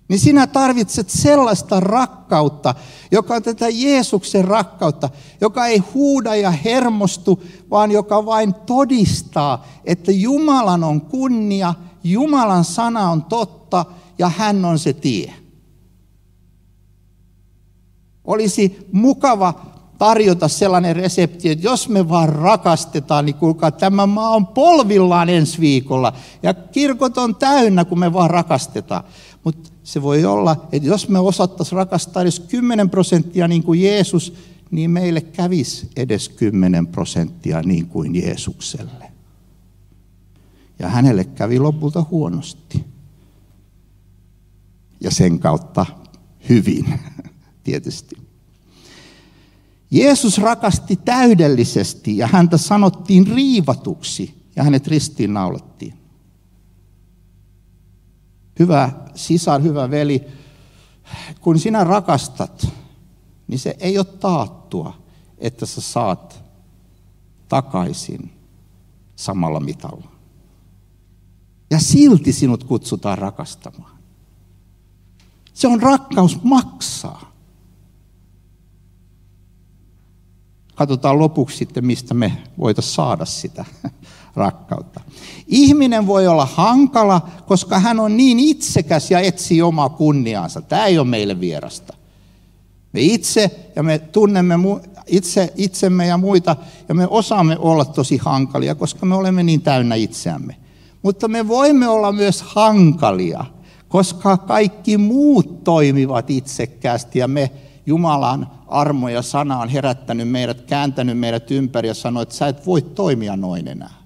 Niin 0.09 0.19
sinä 0.19 0.47
tarvitset 0.47 1.09
sellaista 1.09 1.79
rakkautta, 1.79 2.75
joka 3.11 3.35
on 3.35 3.43
tätä 3.43 3.65
Jeesuksen 3.69 4.45
rakkautta, 4.45 5.09
joka 5.41 5.65
ei 5.65 5.77
huuda 5.77 6.35
ja 6.35 6.51
hermostu, 6.51 7.43
vaan 7.69 7.91
joka 7.91 8.25
vain 8.25 8.53
todistaa, 8.53 9.65
että 9.85 10.11
Jumalan 10.11 10.83
on 10.83 11.01
kunnia, 11.01 11.73
Jumalan 12.03 12.65
sana 12.65 13.09
on 13.09 13.23
totta 13.23 13.85
ja 14.17 14.29
hän 14.29 14.65
on 14.65 14.79
se 14.79 14.93
tie. 14.93 15.33
Olisi 18.23 18.87
mukava 18.91 19.53
tarjota 19.97 20.47
sellainen 20.47 20.95
resepti, 20.95 21.49
että 21.49 21.67
jos 21.67 21.89
me 21.89 22.09
vaan 22.09 22.29
rakastetaan, 22.29 23.25
niin 23.25 23.35
kuulkaa, 23.35 23.71
tämä 23.71 24.07
maa 24.07 24.29
on 24.29 24.47
polvillaan 24.47 25.29
ensi 25.29 25.59
viikolla. 25.59 26.13
Ja 26.43 26.53
kirkot 26.53 27.17
on 27.17 27.35
täynnä, 27.35 27.85
kun 27.85 27.99
me 27.99 28.13
vaan 28.13 28.29
rakastetaan. 28.29 29.03
Mutta 29.43 29.68
se 29.89 30.01
voi 30.01 30.25
olla, 30.25 30.67
että 30.71 30.87
jos 30.87 31.09
me 31.09 31.19
osattaisiin 31.19 31.77
rakastaa 31.77 32.21
edes 32.21 32.39
10 32.39 32.89
prosenttia 32.89 33.47
niin 33.47 33.63
kuin 33.63 33.81
Jeesus, 33.81 34.33
niin 34.71 34.91
meille 34.91 35.21
kävisi 35.21 35.89
edes 35.95 36.29
10 36.29 36.87
prosenttia 36.87 37.61
niin 37.61 37.87
kuin 37.87 38.15
Jeesukselle. 38.15 39.11
Ja 40.79 40.89
hänelle 40.89 41.23
kävi 41.23 41.59
lopulta 41.59 42.05
huonosti. 42.11 42.85
Ja 45.01 45.11
sen 45.11 45.39
kautta 45.39 45.85
hyvin, 46.49 46.99
tietysti. 47.63 48.15
Jeesus 49.91 50.37
rakasti 50.37 50.99
täydellisesti 51.05 52.17
ja 52.17 52.27
häntä 52.27 52.57
sanottiin 52.57 53.27
riivatuksi 53.27 54.33
ja 54.55 54.63
hänet 54.63 54.87
ristiin 54.87 55.33
naulattiin. 55.33 55.98
Hyvä 58.59 58.91
sisar, 59.15 59.61
hyvä 59.61 59.89
veli, 59.89 60.27
kun 61.41 61.59
sinä 61.59 61.83
rakastat, 61.83 62.67
niin 63.47 63.59
se 63.59 63.75
ei 63.79 63.97
ole 63.97 64.05
taattua, 64.05 64.93
että 65.37 65.65
sä 65.65 65.81
saat 65.81 66.43
takaisin 67.49 68.31
samalla 69.15 69.59
mitalla. 69.59 70.11
Ja 71.71 71.79
silti 71.79 72.33
sinut 72.33 72.63
kutsutaan 72.63 73.17
rakastamaan. 73.17 73.99
Se 75.53 75.67
on 75.67 75.81
rakkaus 75.81 76.43
maksaa. 76.43 77.31
Katsotaan 80.75 81.19
lopuksi 81.19 81.57
sitten, 81.57 81.85
mistä 81.85 82.13
me 82.13 82.43
voitaisiin 82.57 82.95
saada 82.95 83.25
sitä 83.25 83.65
rakkautta. 84.35 85.01
Ihminen 85.47 86.07
voi 86.07 86.27
olla 86.27 86.45
hankala, 86.45 87.27
koska 87.47 87.79
hän 87.79 87.99
on 87.99 88.17
niin 88.17 88.39
itsekäs 88.39 89.11
ja 89.11 89.19
etsii 89.19 89.61
omaa 89.61 89.89
kunniaansa. 89.89 90.61
Tämä 90.61 90.85
ei 90.85 90.99
ole 90.99 91.07
meille 91.07 91.39
vierasta. 91.39 91.93
Me 92.93 93.01
itse 93.01 93.71
ja 93.75 93.83
me 93.83 93.99
tunnemme 93.99 94.55
itse, 95.07 95.53
itsemme 95.55 96.07
ja 96.07 96.17
muita 96.17 96.55
ja 96.89 96.95
me 96.95 97.07
osaamme 97.07 97.57
olla 97.57 97.85
tosi 97.85 98.17
hankalia, 98.17 98.75
koska 98.75 99.05
me 99.05 99.15
olemme 99.15 99.43
niin 99.43 99.61
täynnä 99.61 99.95
itseämme. 99.95 100.55
Mutta 101.01 101.27
me 101.27 101.47
voimme 101.47 101.87
olla 101.87 102.11
myös 102.11 102.41
hankalia, 102.41 103.45
koska 103.87 104.37
kaikki 104.37 104.97
muut 104.97 105.63
toimivat 105.63 106.29
itsekkäästi 106.29 107.19
ja 107.19 107.27
me 107.27 107.51
Jumalan 107.85 108.47
armo 108.67 109.09
ja 109.09 109.21
sana 109.21 109.59
on 109.59 109.69
herättänyt 109.69 110.29
meidät, 110.29 110.61
kääntänyt 110.61 111.19
meidät 111.19 111.51
ympäri 111.51 111.87
ja 111.87 111.93
sanoi, 111.93 112.23
että 112.23 112.35
sä 112.35 112.47
et 112.47 112.65
voi 112.65 112.81
toimia 112.81 113.35
noin 113.35 113.67
enää. 113.67 113.98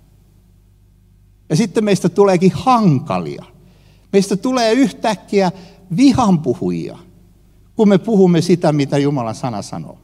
Ja 1.50 1.56
sitten 1.56 1.84
meistä 1.84 2.10
tuleekin 2.10 2.52
hankalia. 2.56 3.46
Meistä 4.14 4.36
tulee 4.36 4.74
yhtäkkiä 4.74 5.52
vihanpuhujia, 5.98 6.98
kun 7.76 7.90
me 7.90 7.98
puhumme 7.98 8.42
sitä, 8.42 8.72
mitä 8.72 8.98
Jumalan 8.98 9.36
sana 9.36 9.62
sanoo. 9.62 9.98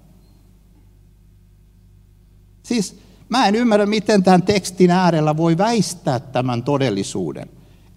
Siis 2.63 2.99
mä 3.29 3.47
en 3.47 3.55
ymmärrä, 3.55 3.85
miten 3.85 4.23
tämän 4.23 4.43
tekstin 4.43 4.91
äärellä 4.91 5.37
voi 5.37 5.57
väistää 5.57 6.19
tämän 6.19 6.63
todellisuuden. 6.63 7.49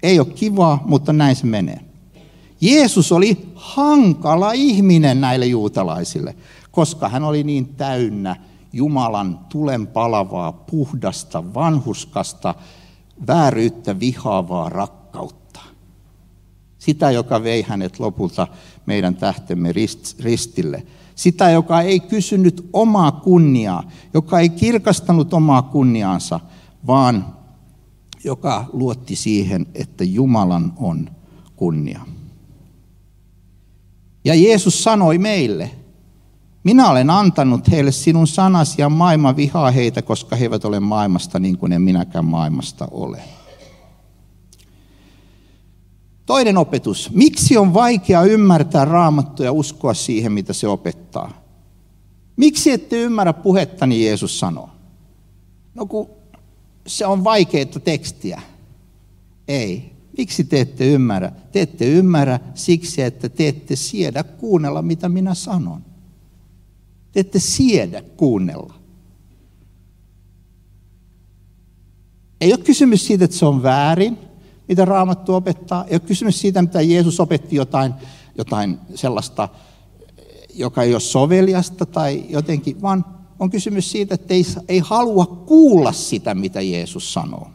Ei 0.03 0.19
ole 0.19 0.27
kivaa, 0.27 0.83
mutta 0.87 1.13
näin 1.13 1.37
se 1.37 1.47
menee. 1.47 1.81
Jeesus 2.61 3.13
oli 3.13 3.53
hankala 3.55 4.53
ihminen 4.53 5.21
näille 5.21 5.47
juutalaisille, 5.47 6.37
koska 6.71 7.09
hän 7.09 7.25
oli 7.25 7.43
niin 7.43 7.67
täynnä 7.67 8.37
Jumalan 8.73 9.39
tulen 9.49 9.87
palavaa, 9.87 10.53
puhdasta, 10.53 11.55
vanhuskasta, 11.55 12.55
vääryyttä 13.27 14.01
vihaavaa 14.01 14.69
rakkautta. 14.69 15.61
Sitä, 16.79 17.11
joka 17.11 17.43
vei 17.43 17.63
hänet 17.63 18.01
lopulta 18.01 18.47
meidän 18.87 19.17
tähtemme 19.17 19.73
ristille. 20.21 20.87
Sitä, 21.15 21.51
joka 21.51 21.81
ei 21.81 22.01
kysynyt 22.01 22.69
omaa 22.73 23.13
kunniaa, 23.13 23.91
joka 24.15 24.41
ei 24.41 24.49
kirkastanut 24.49 25.35
omaa 25.35 25.63
kunniaansa, 25.63 26.41
vaan 26.87 27.27
joka 28.25 28.65
luotti 28.73 29.17
siihen, 29.17 29.67
että 29.75 30.05
Jumalan 30.05 30.73
on 30.77 31.11
kunnia. 31.57 32.01
Ja 34.25 34.35
Jeesus 34.35 34.85
sanoi 34.85 35.19
meille, 35.19 35.71
minä 36.65 36.91
olen 36.91 37.11
antanut 37.11 37.71
heille 37.71 37.93
sinun 37.93 38.27
sanasi 38.27 38.83
ja 38.83 38.89
maailma 38.89 39.37
vihaa 39.37 39.71
heitä, 39.71 40.03
koska 40.03 40.37
he 40.37 40.45
eivät 40.45 40.65
ole 40.65 40.81
maailmasta 40.81 41.39
niin 41.39 41.59
kuin 41.59 41.73
en 41.73 41.83
minäkään 41.83 42.25
maailmasta 42.25 42.89
ole. 42.91 43.23
Toinen 46.27 46.57
opetus. 46.57 47.11
Miksi 47.15 47.57
on 47.57 47.75
vaikea 47.75 48.23
ymmärtää 48.23 48.85
raamattua 48.85 49.47
ja 49.47 49.53
uskoa 49.53 49.95
siihen, 49.95 50.33
mitä 50.33 50.53
se 50.53 50.69
opettaa? 50.69 51.43
Miksi 52.37 52.71
ette 52.71 52.97
ymmärrä 52.97 53.33
puhettani, 53.33 54.05
Jeesus 54.05 54.41
sanoo? 54.41 54.71
No 55.75 55.87
kun 55.87 56.11
se 56.87 57.07
on 57.07 57.25
vaikeaa 57.25 57.67
tekstiä. 57.85 58.43
Ei. 59.49 59.93
Miksi 60.19 60.45
te 60.45 60.61
ette 60.61 60.87
ymmärrä? 60.87 61.33
Te 61.53 61.61
ette 61.61 61.85
ymmärrä 61.85 62.41
siksi, 62.55 63.03
että 63.03 63.29
te 63.29 63.49
ette 63.49 63.77
siedä 63.77 64.23
kuunnella, 64.23 64.83
mitä 64.83 65.09
minä 65.09 65.35
sanon. 65.35 65.92
Te 67.13 67.21
ette 67.21 67.39
siedä 67.39 68.03
kuunnella. 68.03 68.75
Ei 72.41 72.53
ole 72.53 72.61
kysymys 72.61 73.07
siitä, 73.07 73.25
että 73.25 73.37
se 73.37 73.47
on 73.47 73.63
väärin, 73.63 74.19
mitä 74.69 74.85
Raamattu 74.85 75.35
opettaa. 75.35 75.85
Ei 75.85 75.95
ole 75.95 76.01
kysymys 76.01 76.41
siitä, 76.41 76.63
mitä 76.63 76.83
Jeesus 76.83 77.21
opetti 77.21 77.57
jotain, 77.57 77.95
jotain 78.39 78.79
sellaista, 78.95 79.49
joka 80.55 80.83
ei 80.83 80.95
ole 80.95 81.01
soveliasta 81.01 81.87
tai 81.87 82.25
jotenkin, 82.29 82.83
vaan 82.83 83.05
on 83.39 83.51
kysymys 83.51 83.91
siitä, 83.91 84.15
että 84.15 84.35
ei, 84.35 84.45
ei 84.69 84.79
halua 84.79 85.27
kuulla 85.27 85.93
sitä, 85.93 86.35
mitä 86.35 86.61
Jeesus 86.61 87.13
sanoo. 87.13 87.51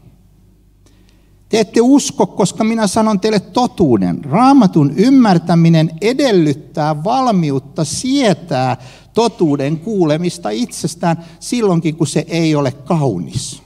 Te 1.49 1.59
ette 1.59 1.81
usko, 1.81 2.27
koska 2.27 2.63
minä 2.63 2.87
sanon 2.87 3.19
teille 3.19 3.39
totuuden. 3.39 4.23
Raamatun 4.23 4.93
ymmärtäminen 4.95 5.91
edellyttää 6.01 7.03
valmiutta 7.03 7.85
sietää 7.85 8.77
totuuden 9.17 9.79
kuulemista 9.79 10.49
itsestään 10.49 11.25
silloinkin, 11.39 11.95
kun 11.95 12.07
se 12.07 12.25
ei 12.27 12.55
ole 12.55 12.71
kaunis. 12.71 13.63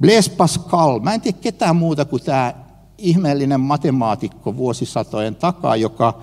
Blaise 0.00 0.30
Pascal, 0.30 1.00
mä 1.00 1.14
en 1.14 1.20
tiedä 1.20 1.38
ketään 1.40 1.76
muuta 1.76 2.04
kuin 2.04 2.22
tämä 2.22 2.54
ihmeellinen 2.98 3.60
matemaatikko 3.60 4.56
vuosisatojen 4.56 5.34
takaa, 5.34 5.76
joka 5.76 6.22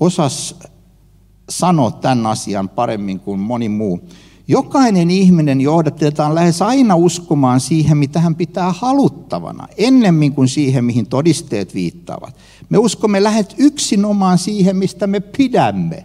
osasi 0.00 0.54
sanoa 1.48 1.90
tämän 1.90 2.26
asian 2.26 2.68
paremmin 2.68 3.20
kuin 3.20 3.40
moni 3.40 3.68
muu. 3.68 4.00
Jokainen 4.48 5.10
ihminen 5.10 5.60
johdatetaan 5.60 6.34
lähes 6.34 6.62
aina 6.62 6.96
uskomaan 6.96 7.60
siihen, 7.60 7.96
mitä 7.96 8.20
hän 8.20 8.34
pitää 8.34 8.72
haluttavana, 8.72 9.68
ennemmin 9.78 10.32
kuin 10.32 10.48
siihen, 10.48 10.84
mihin 10.84 11.06
todisteet 11.06 11.74
viittaavat. 11.74 12.36
Me 12.68 12.78
uskomme 12.78 13.22
lähet 13.22 13.54
yksinomaan 13.58 14.38
siihen, 14.38 14.76
mistä 14.76 15.06
me 15.06 15.20
pidämme. 15.20 16.04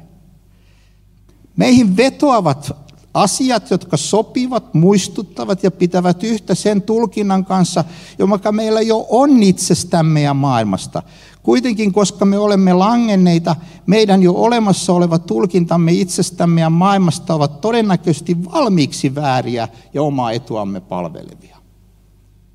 Meihin 1.55 1.97
vetoavat 1.97 2.86
asiat, 3.21 3.71
jotka 3.71 3.97
sopivat, 3.97 4.73
muistuttavat 4.73 5.63
ja 5.63 5.71
pitävät 5.71 6.23
yhtä 6.23 6.55
sen 6.55 6.81
tulkinnan 6.81 7.45
kanssa, 7.45 7.83
joka 8.19 8.51
meillä 8.51 8.81
jo 8.81 9.05
on 9.09 9.43
itsestämme 9.43 10.21
ja 10.21 10.33
maailmasta. 10.33 11.03
Kuitenkin, 11.43 11.93
koska 11.93 12.25
me 12.25 12.37
olemme 12.37 12.73
langenneita, 12.73 13.55
meidän 13.85 14.23
jo 14.23 14.33
olemassa 14.33 14.93
oleva 14.93 15.19
tulkintamme 15.19 15.91
itsestämme 15.91 16.61
ja 16.61 16.69
maailmasta 16.69 17.33
ovat 17.33 17.61
todennäköisesti 17.61 18.45
valmiiksi 18.45 19.15
vääriä 19.15 19.67
ja 19.93 20.03
omaa 20.03 20.31
etuamme 20.31 20.79
palvelevia. 20.79 21.57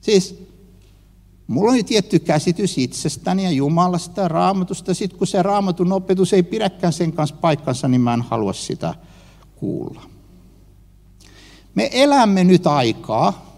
Siis 0.01 0.45
mulla 1.47 1.73
on 1.73 1.85
tietty 1.85 2.19
käsitys 2.19 2.79
itsestäni 2.79 3.45
ja 3.45 3.51
Jumalasta 3.51 4.21
ja 4.21 4.29
raamatusta. 4.29 4.95
Sitten 4.95 5.19
kun 5.19 5.27
se 5.27 5.43
raamatun 5.43 5.93
opetus 5.93 6.33
ei 6.33 6.43
pidäkään 6.43 6.93
sen 6.93 7.13
kanssa 7.13 7.37
paikkansa, 7.41 7.89
niin 7.89 8.01
mä 8.01 8.15
en 8.15 8.23
halua 8.23 8.53
sitä 8.53 8.95
kuulla. 9.57 10.12
Me 11.75 11.91
elämme 11.93 12.45
nyt 12.45 12.67
aikaa, 12.67 13.53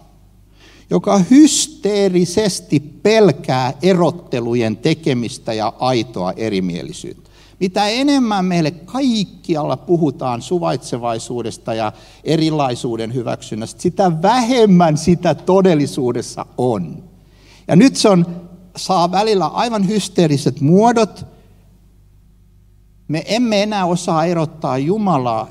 joka 0.89 1.17
hysteerisesti 1.17 2.79
pelkää 2.79 3.73
erottelujen 3.81 4.77
tekemistä 4.77 5.53
ja 5.53 5.73
aitoa 5.79 6.31
erimielisyyttä. 6.31 7.29
Mitä 7.59 7.87
enemmän 7.87 8.45
meille 8.45 8.71
kaikkialla 8.71 9.77
puhutaan 9.77 10.41
suvaitsevaisuudesta 10.41 11.73
ja 11.73 11.91
erilaisuuden 12.23 13.13
hyväksynnästä, 13.13 13.81
sitä 13.81 14.21
vähemmän 14.21 14.97
sitä 14.97 15.35
todellisuudessa 15.35 16.45
on. 16.57 17.03
Ja 17.67 17.75
nyt 17.75 17.95
se 17.95 18.09
on, 18.09 18.25
saa 18.77 19.11
välillä 19.11 19.45
aivan 19.47 19.87
hysteeriset 19.87 20.61
muodot. 20.61 21.25
Me 23.07 23.23
emme 23.25 23.63
enää 23.63 23.85
osaa 23.85 24.25
erottaa 24.25 24.77
Jumalaa 24.77 25.47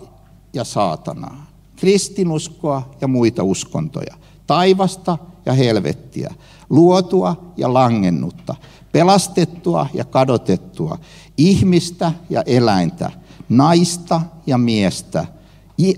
ja 0.53 0.65
saatanaa, 0.65 1.47
kristinuskoa 1.85 2.91
ja 3.01 3.09
muita 3.09 3.43
uskontoja 3.43 4.15
taivasta 4.47 5.19
ja 5.47 5.53
helvettiä, 5.53 6.35
luotua 6.71 7.53
ja 7.57 7.75
langennutta, 7.75 8.55
pelastettua 8.93 9.87
ja 9.95 10.05
kadotettua, 10.05 10.99
ihmistä 11.37 12.13
ja 12.31 12.43
eläintä, 12.47 13.11
naista 13.49 14.21
ja 14.47 14.59
miestä, 14.59 15.27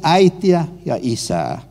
äitiä 0.03 0.65
ja 0.87 0.99
isää, 1.01 1.63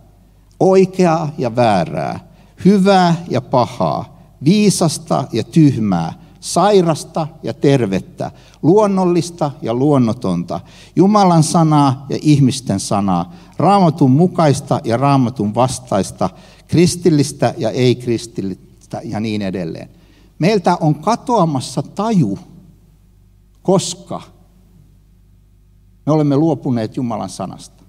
oikeaa 0.59 1.31
ja 1.37 1.55
väärää, 1.55 2.19
hyvää 2.65 3.15
ja 3.29 3.41
pahaa, 3.41 4.17
viisasta 4.43 5.23
ja 5.31 5.43
tyhmää, 5.43 6.13
sairasta 6.39 7.27
ja 7.43 7.53
tervettä, 7.53 8.31
luonnollista 8.63 9.51
ja 9.61 9.73
luonnotonta, 9.73 10.59
Jumalan 10.95 11.43
sanaa 11.43 12.05
ja 12.09 12.17
ihmisten 12.21 12.79
sanaa, 12.79 13.33
raamatun 13.57 14.11
mukaista 14.11 14.79
ja 14.83 14.97
raamatun 14.97 15.55
vastaista, 15.55 16.29
kristillistä 16.67 17.53
ja 17.57 17.69
ei-kristillistä 17.69 19.01
ja 19.03 19.19
niin 19.19 19.41
edelleen. 19.41 19.89
Meiltä 20.39 20.77
on 20.81 20.95
katoamassa 20.95 21.83
taju, 21.83 22.39
koska 23.61 24.21
me 26.05 26.11
olemme 26.11 26.37
luopuneet 26.37 26.97
Jumalan 26.97 27.29
sanasta. 27.29 27.83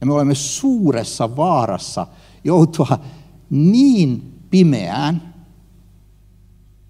Ja 0.00 0.06
me 0.06 0.12
olemme 0.12 0.34
suuressa 0.34 1.36
vaarassa 1.36 2.06
joutua 2.44 2.98
niin 3.50 4.38
pimeään, 4.50 5.34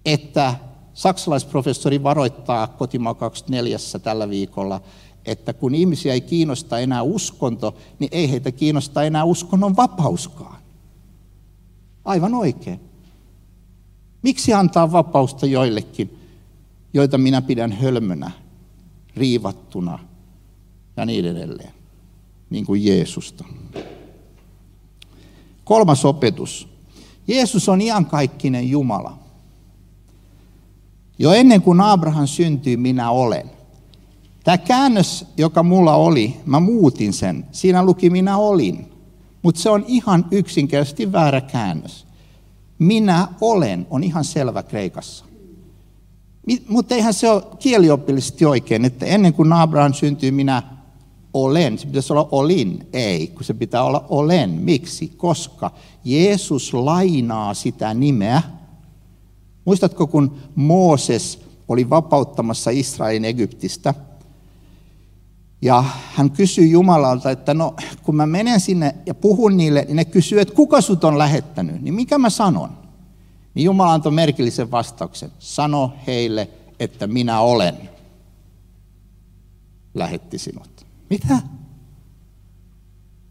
että 0.05 0.55
saksalaisprofessori 0.93 2.03
varoittaa 2.03 2.67
kotimaa 2.67 3.13
24 3.13 3.77
tällä 4.03 4.29
viikolla, 4.29 4.81
että 5.25 5.53
kun 5.53 5.75
ihmisiä 5.75 6.13
ei 6.13 6.21
kiinnosta 6.21 6.79
enää 6.79 7.01
uskonto, 7.01 7.75
niin 7.99 8.09
ei 8.11 8.31
heitä 8.31 8.51
kiinnosta 8.51 9.03
enää 9.03 9.23
uskonnon 9.23 9.75
vapauskaan. 9.75 10.57
Aivan 12.05 12.33
oikein. 12.33 12.79
Miksi 14.21 14.53
antaa 14.53 14.91
vapausta 14.91 15.45
joillekin, 15.45 16.19
joita 16.93 17.17
minä 17.17 17.41
pidän 17.41 17.71
hölmönä, 17.71 18.31
riivattuna 19.15 19.99
ja 20.97 21.05
niin 21.05 21.25
edelleen, 21.25 21.73
niin 22.49 22.65
kuin 22.65 22.85
Jeesusta. 22.85 23.45
Kolmas 25.63 26.05
opetus. 26.05 26.67
Jeesus 27.27 27.69
on 27.69 27.81
iankaikkinen 27.81 28.69
Jumala. 28.69 29.17
Jo 31.19 31.31
ennen 31.33 31.61
kuin 31.61 31.81
Abraham 31.81 32.27
syntyi, 32.27 32.77
minä 32.77 33.11
olen. 33.11 33.58
Tämä 34.49 34.57
käännös, 34.57 35.25
joka 35.37 35.63
mulla 35.63 35.95
oli, 35.95 36.37
mä 36.45 36.59
muutin 36.59 37.13
sen. 37.13 37.45
Siinä 37.51 37.85
luki 37.85 38.09
minä 38.09 38.37
olin. 38.37 38.91
Mutta 39.41 39.61
se 39.61 39.69
on 39.69 39.85
ihan 39.87 40.25
yksinkertaisesti 40.31 41.11
väärä 41.11 41.41
käännös. 41.41 42.07
Minä 42.79 43.27
olen 43.41 43.87
on 43.89 44.03
ihan 44.03 44.23
selvä 44.23 44.63
kreikassa. 44.63 45.25
Mutta 46.67 46.95
eihän 46.95 47.13
se 47.13 47.29
ole 47.29 47.43
kieliopillisesti 47.59 48.45
oikein, 48.45 48.85
että 48.85 49.05
ennen 49.05 49.33
kuin 49.33 49.53
Abraham 49.53 49.93
syntyi, 49.93 50.31
minä 50.31 50.63
olen. 51.33 51.77
Se 51.77 51.87
pitäisi 51.87 52.13
olla 52.13 52.29
olin. 52.31 52.87
Ei, 52.93 53.27
kun 53.27 53.43
se 53.43 53.53
pitää 53.53 53.83
olla 53.83 54.05
olen. 54.09 54.49
Miksi? 54.49 55.13
Koska 55.17 55.71
Jeesus 56.03 56.73
lainaa 56.73 57.53
sitä 57.53 57.93
nimeä. 57.93 58.41
Muistatko, 59.65 60.07
kun 60.07 60.37
Mooses 60.55 61.41
oli 61.67 61.89
vapauttamassa 61.89 62.69
Israelin 62.71 63.25
Egyptistä– 63.25 63.93
Ja 65.61 65.83
hän 66.13 66.31
kysyi 66.31 66.71
Jumalalta, 66.71 67.31
että 67.31 67.53
no 67.53 67.75
kun 68.03 68.15
mä 68.15 68.25
menen 68.25 68.59
sinne 68.59 68.95
ja 69.05 69.13
puhun 69.13 69.57
niille, 69.57 69.85
niin 69.85 69.95
ne 69.95 70.05
kysyy, 70.05 70.39
että 70.39 70.53
kuka 70.53 70.81
sut 70.81 71.03
on 71.03 71.17
lähettänyt, 71.17 71.81
niin 71.81 71.93
mikä 71.93 72.17
mä 72.17 72.29
sanon? 72.29 72.77
Niin 73.53 73.65
Jumala 73.65 73.93
antoi 73.93 74.11
merkillisen 74.11 74.71
vastauksen. 74.71 75.31
Sano 75.39 75.93
heille, 76.07 76.49
että 76.79 77.07
minä 77.07 77.39
olen. 77.39 77.89
Lähetti 79.93 80.37
sinut. 80.37 80.85
Mitä? 81.09 81.41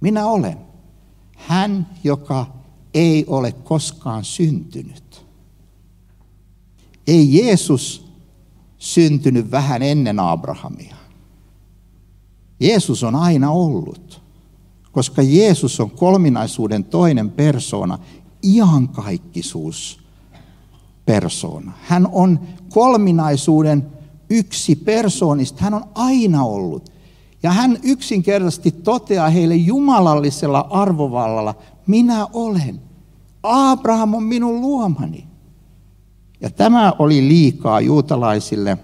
Minä 0.01 0.27
olen. 0.27 0.59
Hän, 1.37 1.87
joka 2.05 2.47
ei 2.95 3.25
ole 3.27 3.53
koskaan 3.53 4.25
syntynyt. 4.25 5.27
Ei 7.07 7.37
Jeesus 7.37 8.13
syntynyt 8.79 9.51
vähän 9.51 9.83
ennen 9.83 10.21
Abrahamia. 10.21 10.98
Jeesus 12.61 13.05
on 13.05 13.15
aina 13.15 13.51
ollut, 13.51 14.23
koska 14.93 15.23
Jeesus 15.23 15.81
on 15.81 15.91
kolminaisuuden 15.91 16.85
toinen 16.85 17.31
persona, 17.31 17.99
iankaikkisuus 18.43 20.01
persona. 21.07 21.73
Hän 21.83 22.09
on 22.13 22.41
kolminaisuuden 22.69 23.87
yksi 24.31 24.77
persoonista, 24.77 25.65
hän 25.65 25.75
on 25.75 25.85
aina 25.95 26.45
ollut. 26.45 26.93
Ja 27.43 27.53
hän 27.53 27.79
yksinkertaisesti 27.83 28.71
toteaa 28.71 29.29
heille 29.29 29.57
jumalallisella 29.57 30.67
arvovallalla, 30.71 31.55
minä 31.87 32.27
olen. 32.33 32.81
Abraham 33.43 34.15
on 34.15 34.23
minun 34.23 34.61
luomani. 34.61 35.27
Ja 36.41 36.51
tämä 36.51 36.93
oli 36.99 37.29
liikaa 37.29 37.81
juutalaisille. 37.81 38.79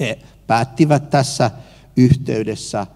He 0.00 0.18
päättivät 0.46 1.10
tässä 1.10 1.50
yhteydessä 1.96 2.86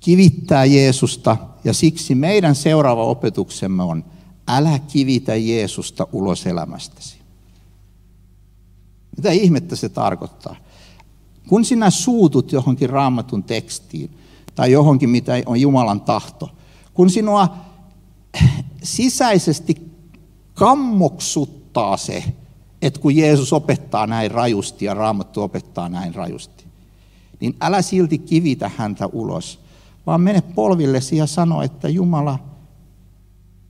kivittää 0.00 0.64
Jeesusta 0.64 1.36
ja 1.64 1.72
siksi 1.72 2.14
meidän 2.14 2.54
seuraava 2.54 3.04
opetuksemme 3.04 3.82
on, 3.82 4.04
älä 4.48 4.78
kivitä 4.78 5.36
Jeesusta 5.36 6.06
ulos 6.12 6.46
elämästäsi. 6.46 7.16
Mitä 9.16 9.30
ihmettä 9.30 9.76
se 9.76 9.88
tarkoittaa? 9.88 10.56
Kun 11.48 11.64
sinä 11.64 11.90
suutut 11.90 12.52
johonkin 12.52 12.90
raamatun 12.90 13.44
tekstiin 13.44 14.10
tai 14.54 14.72
johonkin, 14.72 15.10
mitä 15.10 15.32
on 15.46 15.60
Jumalan 15.60 16.00
tahto, 16.00 16.50
kun 16.94 17.10
sinua 17.10 17.56
sisäisesti 18.82 19.76
kammoksuttaa 20.54 21.96
se, 21.96 22.24
että 22.82 23.00
kun 23.00 23.16
Jeesus 23.16 23.52
opettaa 23.52 24.06
näin 24.06 24.30
rajusti 24.30 24.84
ja 24.84 24.94
Raamattu 24.94 25.42
opettaa 25.42 25.88
näin 25.88 26.14
rajusti, 26.14 26.53
niin 27.40 27.56
älä 27.60 27.82
silti 27.82 28.18
kivitä 28.18 28.70
häntä 28.76 29.06
ulos, 29.06 29.60
vaan 30.06 30.20
mene 30.20 30.40
polvillesi 30.40 31.16
ja 31.16 31.26
sano, 31.26 31.62
että 31.62 31.88
Jumala, 31.88 32.38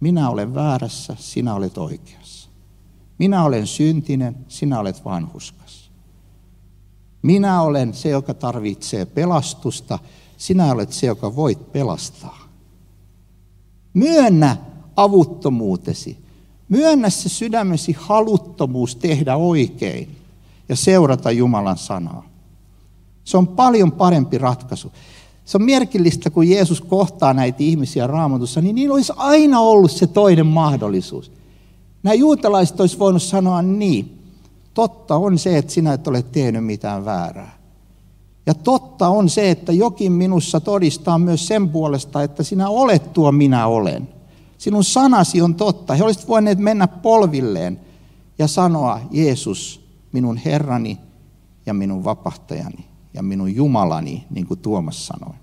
minä 0.01 0.31
olen 0.31 0.55
väärässä, 0.55 1.17
sinä 1.19 1.55
olet 1.55 1.79
oikeassa. 1.79 2.49
Minä 3.19 3.45
olen 3.45 3.67
syntinen, 3.67 4.37
sinä 4.49 4.81
olet 4.81 5.05
vanhuskas. 5.05 5.91
Minä 7.23 7.63
olen 7.63 7.95
se, 7.95 8.09
joka 8.09 8.35
tarvitsee 8.35 9.07
pelastusta, 9.07 9.99
sinä 10.37 10.73
olet 10.73 10.93
se, 10.93 11.07
joka 11.07 11.37
voit 11.37 11.73
pelastaa. 11.73 12.49
Myönnä 13.95 14.57
avuttomuutesi. 14.97 16.25
Myönnä 16.69 17.11
se 17.11 17.29
sydämesi 17.29 17.97
haluttomuus 17.99 18.97
tehdä 18.97 19.37
oikein 19.37 20.17
ja 20.69 20.77
seurata 20.77 21.31
Jumalan 21.31 21.79
sanaa. 21.79 22.34
Se 23.25 23.37
on 23.37 23.49
paljon 23.49 23.93
parempi 23.93 24.39
ratkaisu. 24.39 24.93
Se 25.45 25.57
on 25.57 25.65
merkillistä, 25.65 26.31
kun 26.31 26.49
Jeesus 26.49 26.81
kohtaa 26.81 27.35
näitä 27.35 27.59
ihmisiä 27.61 28.07
raamatussa, 28.07 28.61
niin 28.61 28.75
niillä 28.75 28.95
olisi 28.95 29.13
aina 29.17 29.61
ollut 29.61 29.91
se 29.91 30.07
toinen 30.07 30.47
mahdollisuus. 30.47 31.33
Nämä 32.03 32.15
juutalaiset 32.15 32.81
olisi 32.81 32.99
voinut 32.99 33.23
sanoa 33.23 33.63
niin. 33.63 34.19
Totta 34.75 35.17
on 35.17 35.39
se, 35.39 35.59
että 35.59 35.73
sinä 35.73 35.93
et 35.93 36.09
ole 36.09 36.23
tehnyt 36.23 36.65
mitään 36.65 37.05
väärää. 37.05 37.59
Ja 38.47 38.55
totta 38.55 39.09
on 39.09 39.29
se, 39.29 39.51
että 39.51 39.73
jokin 39.73 40.13
minussa 40.13 40.61
todistaa 40.61 41.19
myös 41.19 41.47
sen 41.47 41.69
puolesta, 41.69 42.23
että 42.23 42.43
sinä 42.43 42.69
olet 42.69 43.13
tuo 43.13 43.33
minä 43.33 43.67
olen. 43.67 44.09
Sinun 44.59 44.85
sanasi 44.85 45.43
on 45.43 45.55
totta. 45.55 45.95
He 45.95 46.05
olisivat 46.05 46.29
voineet 46.29 46.59
mennä 46.59 46.89
polvilleen 46.89 47.81
ja 48.39 48.49
sanoa, 48.49 49.01
Jeesus, 49.11 49.81
minun 50.13 50.37
Herrani 50.37 50.99
ja 51.67 51.75
minun 51.75 52.05
vapahtajani 52.05 52.94
ja 53.15 53.23
minun 53.23 53.55
Jumalani, 53.55 54.25
niin 54.31 54.47
kuin 54.47 54.61
Tuomas 54.61 55.07
sanoi. 55.07 55.35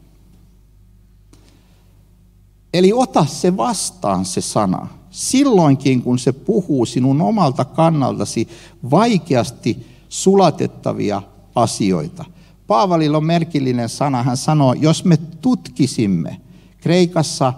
Eli 2.74 2.94
ota 2.94 3.26
se 3.26 3.58
vastaan 3.58 4.26
se 4.26 4.42
sana. 4.42 4.88
Silloinkin, 5.12 6.02
kun 6.02 6.20
se 6.20 6.32
puhuu 6.32 6.86
sinun 6.86 7.22
omalta 7.22 7.66
kannaltasi 7.66 8.48
vaikeasti 8.92 9.86
sulatettavia 10.10 11.22
asioita. 11.56 12.26
Paavalilla 12.68 13.18
on 13.18 13.26
merkillinen 13.26 13.90
sana. 13.90 14.24
Hän 14.24 14.38
sanoo, 14.38 14.74
jos 14.74 15.06
me 15.06 15.18
tutkisimme, 15.18 16.42
Kreikassa 16.78 17.54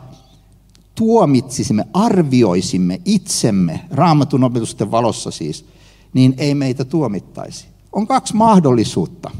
tuomitsisimme, 0.95 1.87
arvioisimme 1.93 3.01
itsemme, 3.05 3.79
raamatun 3.91 4.43
opetusten 4.43 4.91
valossa 4.91 5.31
siis, 5.31 5.65
niin 6.13 6.33
ei 6.37 6.55
meitä 6.55 6.85
tuomittaisi. 6.85 7.65
On 7.91 8.07
kaksi 8.07 8.35
mahdollisuutta. 8.35 9.31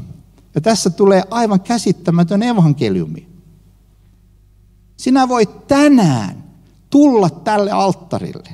Ja 0.54 0.60
tässä 0.60 0.90
tulee 0.90 1.22
aivan 1.30 1.60
käsittämätön 1.60 2.42
evankeliumi. 2.42 3.28
Sinä 4.96 5.28
voit 5.28 5.66
tänään 5.66 6.44
tulla 6.90 7.30
tälle 7.30 7.70
alttarille 7.70 8.48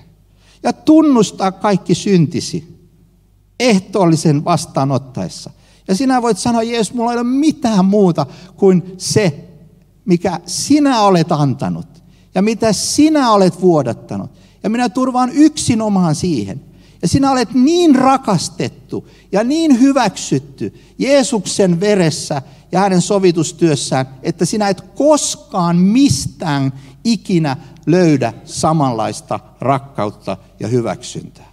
ja 0.62 0.72
tunnustaa 0.72 1.52
kaikki 1.52 1.94
syntisi 1.94 2.80
ehtoollisen 3.60 4.44
vastaanottaessa. 4.44 5.50
Ja 5.88 5.94
sinä 5.94 6.22
voit 6.22 6.38
sanoa, 6.38 6.62
Jeesus, 6.62 6.94
mulla 6.94 7.12
ei 7.12 7.18
ole 7.18 7.26
mitään 7.26 7.84
muuta 7.84 8.26
kuin 8.56 8.94
se, 8.98 9.48
mikä 10.04 10.40
sinä 10.46 11.00
olet 11.00 11.32
antanut 11.32 12.02
ja 12.34 12.42
mitä 12.42 12.72
sinä 12.72 13.32
olet 13.32 13.60
vuodattanut. 13.60 14.30
Ja 14.62 14.70
minä 14.70 14.88
turvaan 14.88 15.30
yksinomaan 15.32 16.14
siihen. 16.14 16.69
Ja 17.02 17.08
sinä 17.08 17.30
olet 17.30 17.54
niin 17.54 17.94
rakastettu 17.94 19.08
ja 19.32 19.44
niin 19.44 19.80
hyväksytty 19.80 20.74
Jeesuksen 20.98 21.80
veressä 21.80 22.42
ja 22.72 22.80
hänen 22.80 23.00
sovitustyössään, 23.00 24.06
että 24.22 24.44
sinä 24.44 24.68
et 24.68 24.80
koskaan 24.80 25.76
mistään 25.76 26.72
ikinä 27.04 27.56
löydä 27.86 28.32
samanlaista 28.44 29.40
rakkautta 29.60 30.36
ja 30.60 30.68
hyväksyntää. 30.68 31.50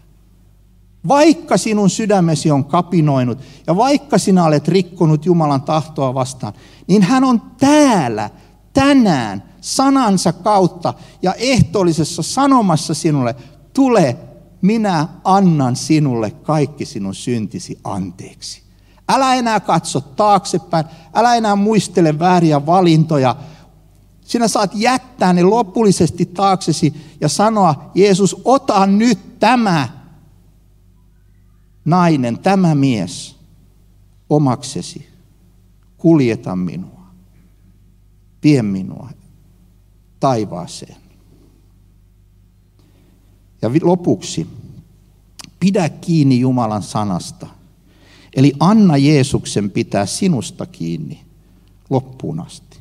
Vaikka 1.07 1.57
sinun 1.57 1.89
sydämesi 1.89 2.51
on 2.51 2.65
kapinoinut 2.65 3.39
ja 3.67 3.75
vaikka 3.75 4.17
sinä 4.17 4.45
olet 4.45 4.67
rikkonut 4.67 5.25
Jumalan 5.25 5.61
tahtoa 5.61 6.13
vastaan, 6.13 6.53
niin 6.87 7.01
hän 7.01 7.23
on 7.23 7.41
täällä 7.57 8.29
tänään 8.73 9.43
sanansa 9.61 10.33
kautta 10.33 10.93
ja 11.21 11.33
ehtoollisessa 11.33 12.23
sanomassa 12.23 12.93
sinulle, 12.93 13.35
tule 13.73 14.17
minä 14.61 15.07
annan 15.23 15.75
sinulle 15.75 16.31
kaikki 16.31 16.85
sinun 16.85 17.15
syntisi 17.15 17.79
anteeksi. 17.83 18.61
Älä 19.09 19.35
enää 19.35 19.59
katso 19.59 20.01
taaksepäin, 20.01 20.85
älä 21.13 21.35
enää 21.35 21.55
muistele 21.55 22.19
vääriä 22.19 22.65
valintoja. 22.65 23.35
Sinä 24.21 24.47
saat 24.47 24.71
jättää 24.73 25.33
ne 25.33 25.43
lopullisesti 25.43 26.25
taaksesi 26.25 26.93
ja 27.21 27.29
sanoa, 27.29 27.91
Jeesus, 27.95 28.41
ota 28.45 28.85
nyt 28.85 29.39
tämä 29.39 29.89
nainen, 31.85 32.39
tämä 32.39 32.75
mies 32.75 33.35
omaksesi. 34.29 35.07
Kuljeta 35.97 36.55
minua. 36.55 37.07
Vie 38.43 38.61
minua 38.61 39.09
taivaaseen. 40.19 41.06
Ja 43.61 43.69
lopuksi, 43.81 44.47
pidä 45.59 45.89
kiinni 45.89 46.39
Jumalan 46.39 46.83
sanasta. 46.83 47.47
Eli 48.35 48.53
anna 48.59 48.97
Jeesuksen 48.97 49.71
pitää 49.71 50.05
sinusta 50.05 50.65
kiinni 50.65 51.25
loppuun 51.89 52.39
asti. 52.39 52.77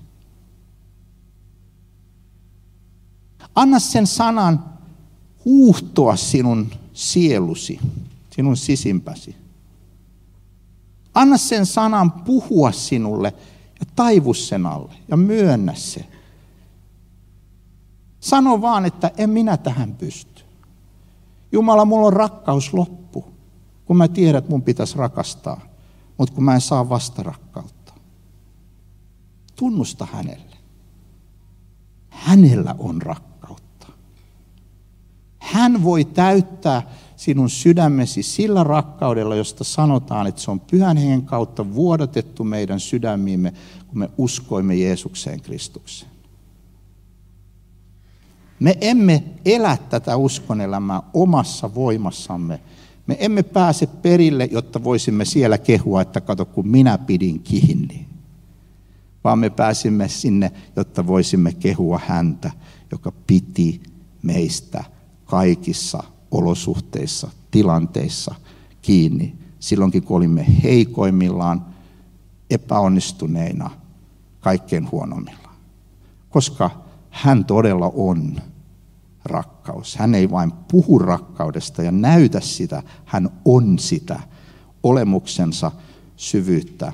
Anna 3.54 3.78
sen 3.78 4.06
sanan 4.06 4.64
huuhtoa 5.44 6.16
sinun 6.16 6.70
sielusi, 6.92 7.80
sinun 8.30 8.56
sisimpäsi. 8.56 9.36
Anna 11.14 11.36
sen 11.36 11.66
sanan 11.66 12.12
puhua 12.12 12.72
sinulle 12.72 13.34
ja 13.80 13.86
taivu 13.96 14.34
sen 14.34 14.66
alle 14.66 14.94
ja 15.08 15.16
myönnä 15.16 15.74
se. 15.74 16.06
Sano 18.20 18.60
vaan, 18.60 18.84
että 18.84 19.10
en 19.18 19.30
minä 19.30 19.56
tähän 19.56 19.94
pysty. 19.94 20.35
Jumala, 21.56 21.84
mulla 21.84 22.06
on 22.06 22.12
rakkaus 22.12 22.74
loppu, 22.74 23.24
kun 23.84 23.96
mä 23.96 24.08
tiedän, 24.08 24.38
että 24.38 24.50
mun 24.50 24.62
pitäisi 24.62 24.98
rakastaa, 24.98 25.60
mutta 26.18 26.34
kun 26.34 26.44
mä 26.44 26.54
en 26.54 26.60
saa 26.60 26.88
vasta 26.88 27.22
rakkautta. 27.22 27.92
Tunnusta 29.56 30.06
hänelle. 30.12 30.56
Hänellä 32.08 32.74
on 32.78 33.02
rakkautta. 33.02 33.86
Hän 35.38 35.84
voi 35.84 36.04
täyttää 36.04 36.90
sinun 37.16 37.50
sydämesi 37.50 38.22
sillä 38.22 38.64
rakkaudella, 38.64 39.34
josta 39.34 39.64
sanotaan, 39.64 40.26
että 40.26 40.40
se 40.40 40.50
on 40.50 40.60
pyhän 40.60 40.96
hengen 40.96 41.22
kautta 41.22 41.74
vuodatettu 41.74 42.44
meidän 42.44 42.80
sydämiimme, 42.80 43.52
kun 43.86 43.98
me 43.98 44.10
uskoimme 44.18 44.74
Jeesukseen 44.74 45.40
Kristukseen. 45.40 46.15
Me 48.60 48.78
emme 48.80 49.24
elä 49.44 49.78
tätä 49.90 50.16
uskonelämää 50.16 51.02
omassa 51.14 51.74
voimassamme. 51.74 52.60
Me 53.06 53.16
emme 53.20 53.42
pääse 53.42 53.86
perille, 53.86 54.48
jotta 54.52 54.84
voisimme 54.84 55.24
siellä 55.24 55.58
kehua, 55.58 56.02
että 56.02 56.20
kato 56.20 56.44
kun 56.44 56.68
minä 56.68 56.98
pidin 56.98 57.40
kiinni. 57.40 58.06
Vaan 59.24 59.38
me 59.38 59.50
pääsimme 59.50 60.08
sinne, 60.08 60.52
jotta 60.76 61.06
voisimme 61.06 61.52
kehua 61.52 62.00
häntä, 62.06 62.50
joka 62.92 63.12
piti 63.26 63.80
meistä 64.22 64.84
kaikissa 65.24 66.02
olosuhteissa, 66.30 67.30
tilanteissa 67.50 68.34
kiinni. 68.82 69.34
Silloinkin 69.60 70.02
kun 70.02 70.16
olimme 70.16 70.46
heikoimmillaan, 70.62 71.66
epäonnistuneina, 72.50 73.70
kaikkein 74.40 74.90
huonommilla. 74.90 75.48
Koska 76.30 76.85
hän 77.16 77.44
todella 77.44 77.92
on 77.94 78.36
rakkaus. 79.24 79.96
Hän 79.96 80.14
ei 80.14 80.30
vain 80.30 80.52
puhu 80.52 80.98
rakkaudesta 80.98 81.82
ja 81.82 81.92
näytä 81.92 82.40
sitä, 82.40 82.82
hän 83.04 83.30
on 83.44 83.78
sitä 83.78 84.20
olemuksensa 84.82 85.72
syvyyttä 86.16 86.92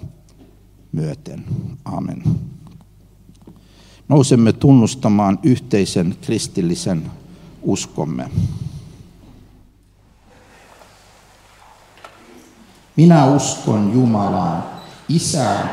myöten. 0.92 1.44
Amen. 1.84 2.22
Nousemme 4.08 4.52
tunnustamaan 4.52 5.38
yhteisen 5.42 6.16
kristillisen 6.20 7.10
uskomme. 7.62 8.30
Minä 12.96 13.26
uskon 13.26 13.92
Jumalaan, 13.92 14.64
Isään 15.08 15.70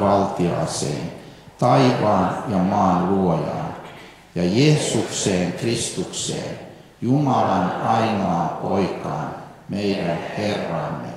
valtiaaseen, 0.00 1.12
taivaan 1.58 2.52
ja 2.52 2.58
maan 2.58 3.10
luojaan, 3.10 3.61
ja 4.34 4.44
Jeesukseen 4.44 5.52
Kristukseen, 5.52 6.58
Jumalan 7.00 7.72
ainoaan 7.82 8.48
poikaan, 8.48 9.34
meidän 9.68 10.18
Herramme, 10.38 11.08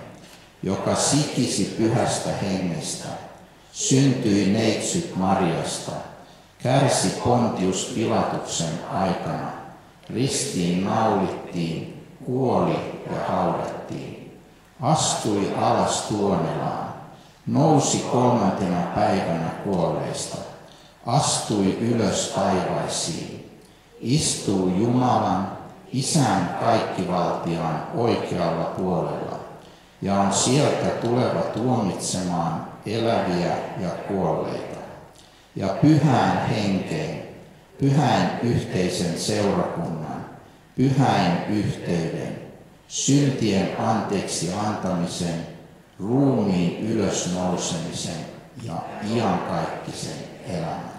joka 0.63 0.95
sikisi 0.95 1.75
pyhästä 1.77 2.29
hengestä, 2.41 3.07
syntyi 3.71 4.53
neitsyt 4.53 5.15
Marjasta, 5.15 5.91
kärsi 6.63 7.07
Pontius 7.23 7.91
Pilatuksen 7.95 8.79
aikana, 8.93 9.51
ristiin 10.09 10.85
naulittiin, 10.85 12.07
kuoli 12.25 13.03
ja 13.11 13.25
haudattiin, 13.27 14.41
astui 14.81 15.53
alas 15.57 16.01
tuonelaan, 16.01 16.93
nousi 17.47 17.97
kolmantena 17.97 18.81
päivänä 18.95 19.49
kuolleista, 19.63 20.37
astui 21.05 21.77
ylös 21.81 22.33
taivaisiin, 22.35 23.59
istuu 23.99 24.67
Jumalan, 24.67 25.55
Isän 25.93 26.57
kaikkivaltiaan 26.59 27.87
oikealla 27.95 28.63
puolella 28.63 29.39
ja 30.01 30.19
on 30.21 30.33
sieltä 30.33 30.87
tuleva 30.87 31.41
tuomitsemaan 31.41 32.67
eläviä 32.85 33.57
ja 33.79 33.89
kuolleita. 34.07 34.79
Ja 35.55 35.67
pyhään 35.67 36.47
henkeen, 36.47 37.23
pyhän 37.79 38.39
yhteisen 38.43 39.19
seurakunnan, 39.19 40.25
pyhäin 40.75 41.45
yhteyden, 41.49 42.41
syntien 42.87 43.79
anteeksi 43.79 44.53
antamisen, 44.53 45.47
ruumiin 45.99 46.89
ylösnousemisen 46.89 48.25
ja 48.63 48.75
iankaikkisen 49.15 50.17
elämän. 50.47 50.94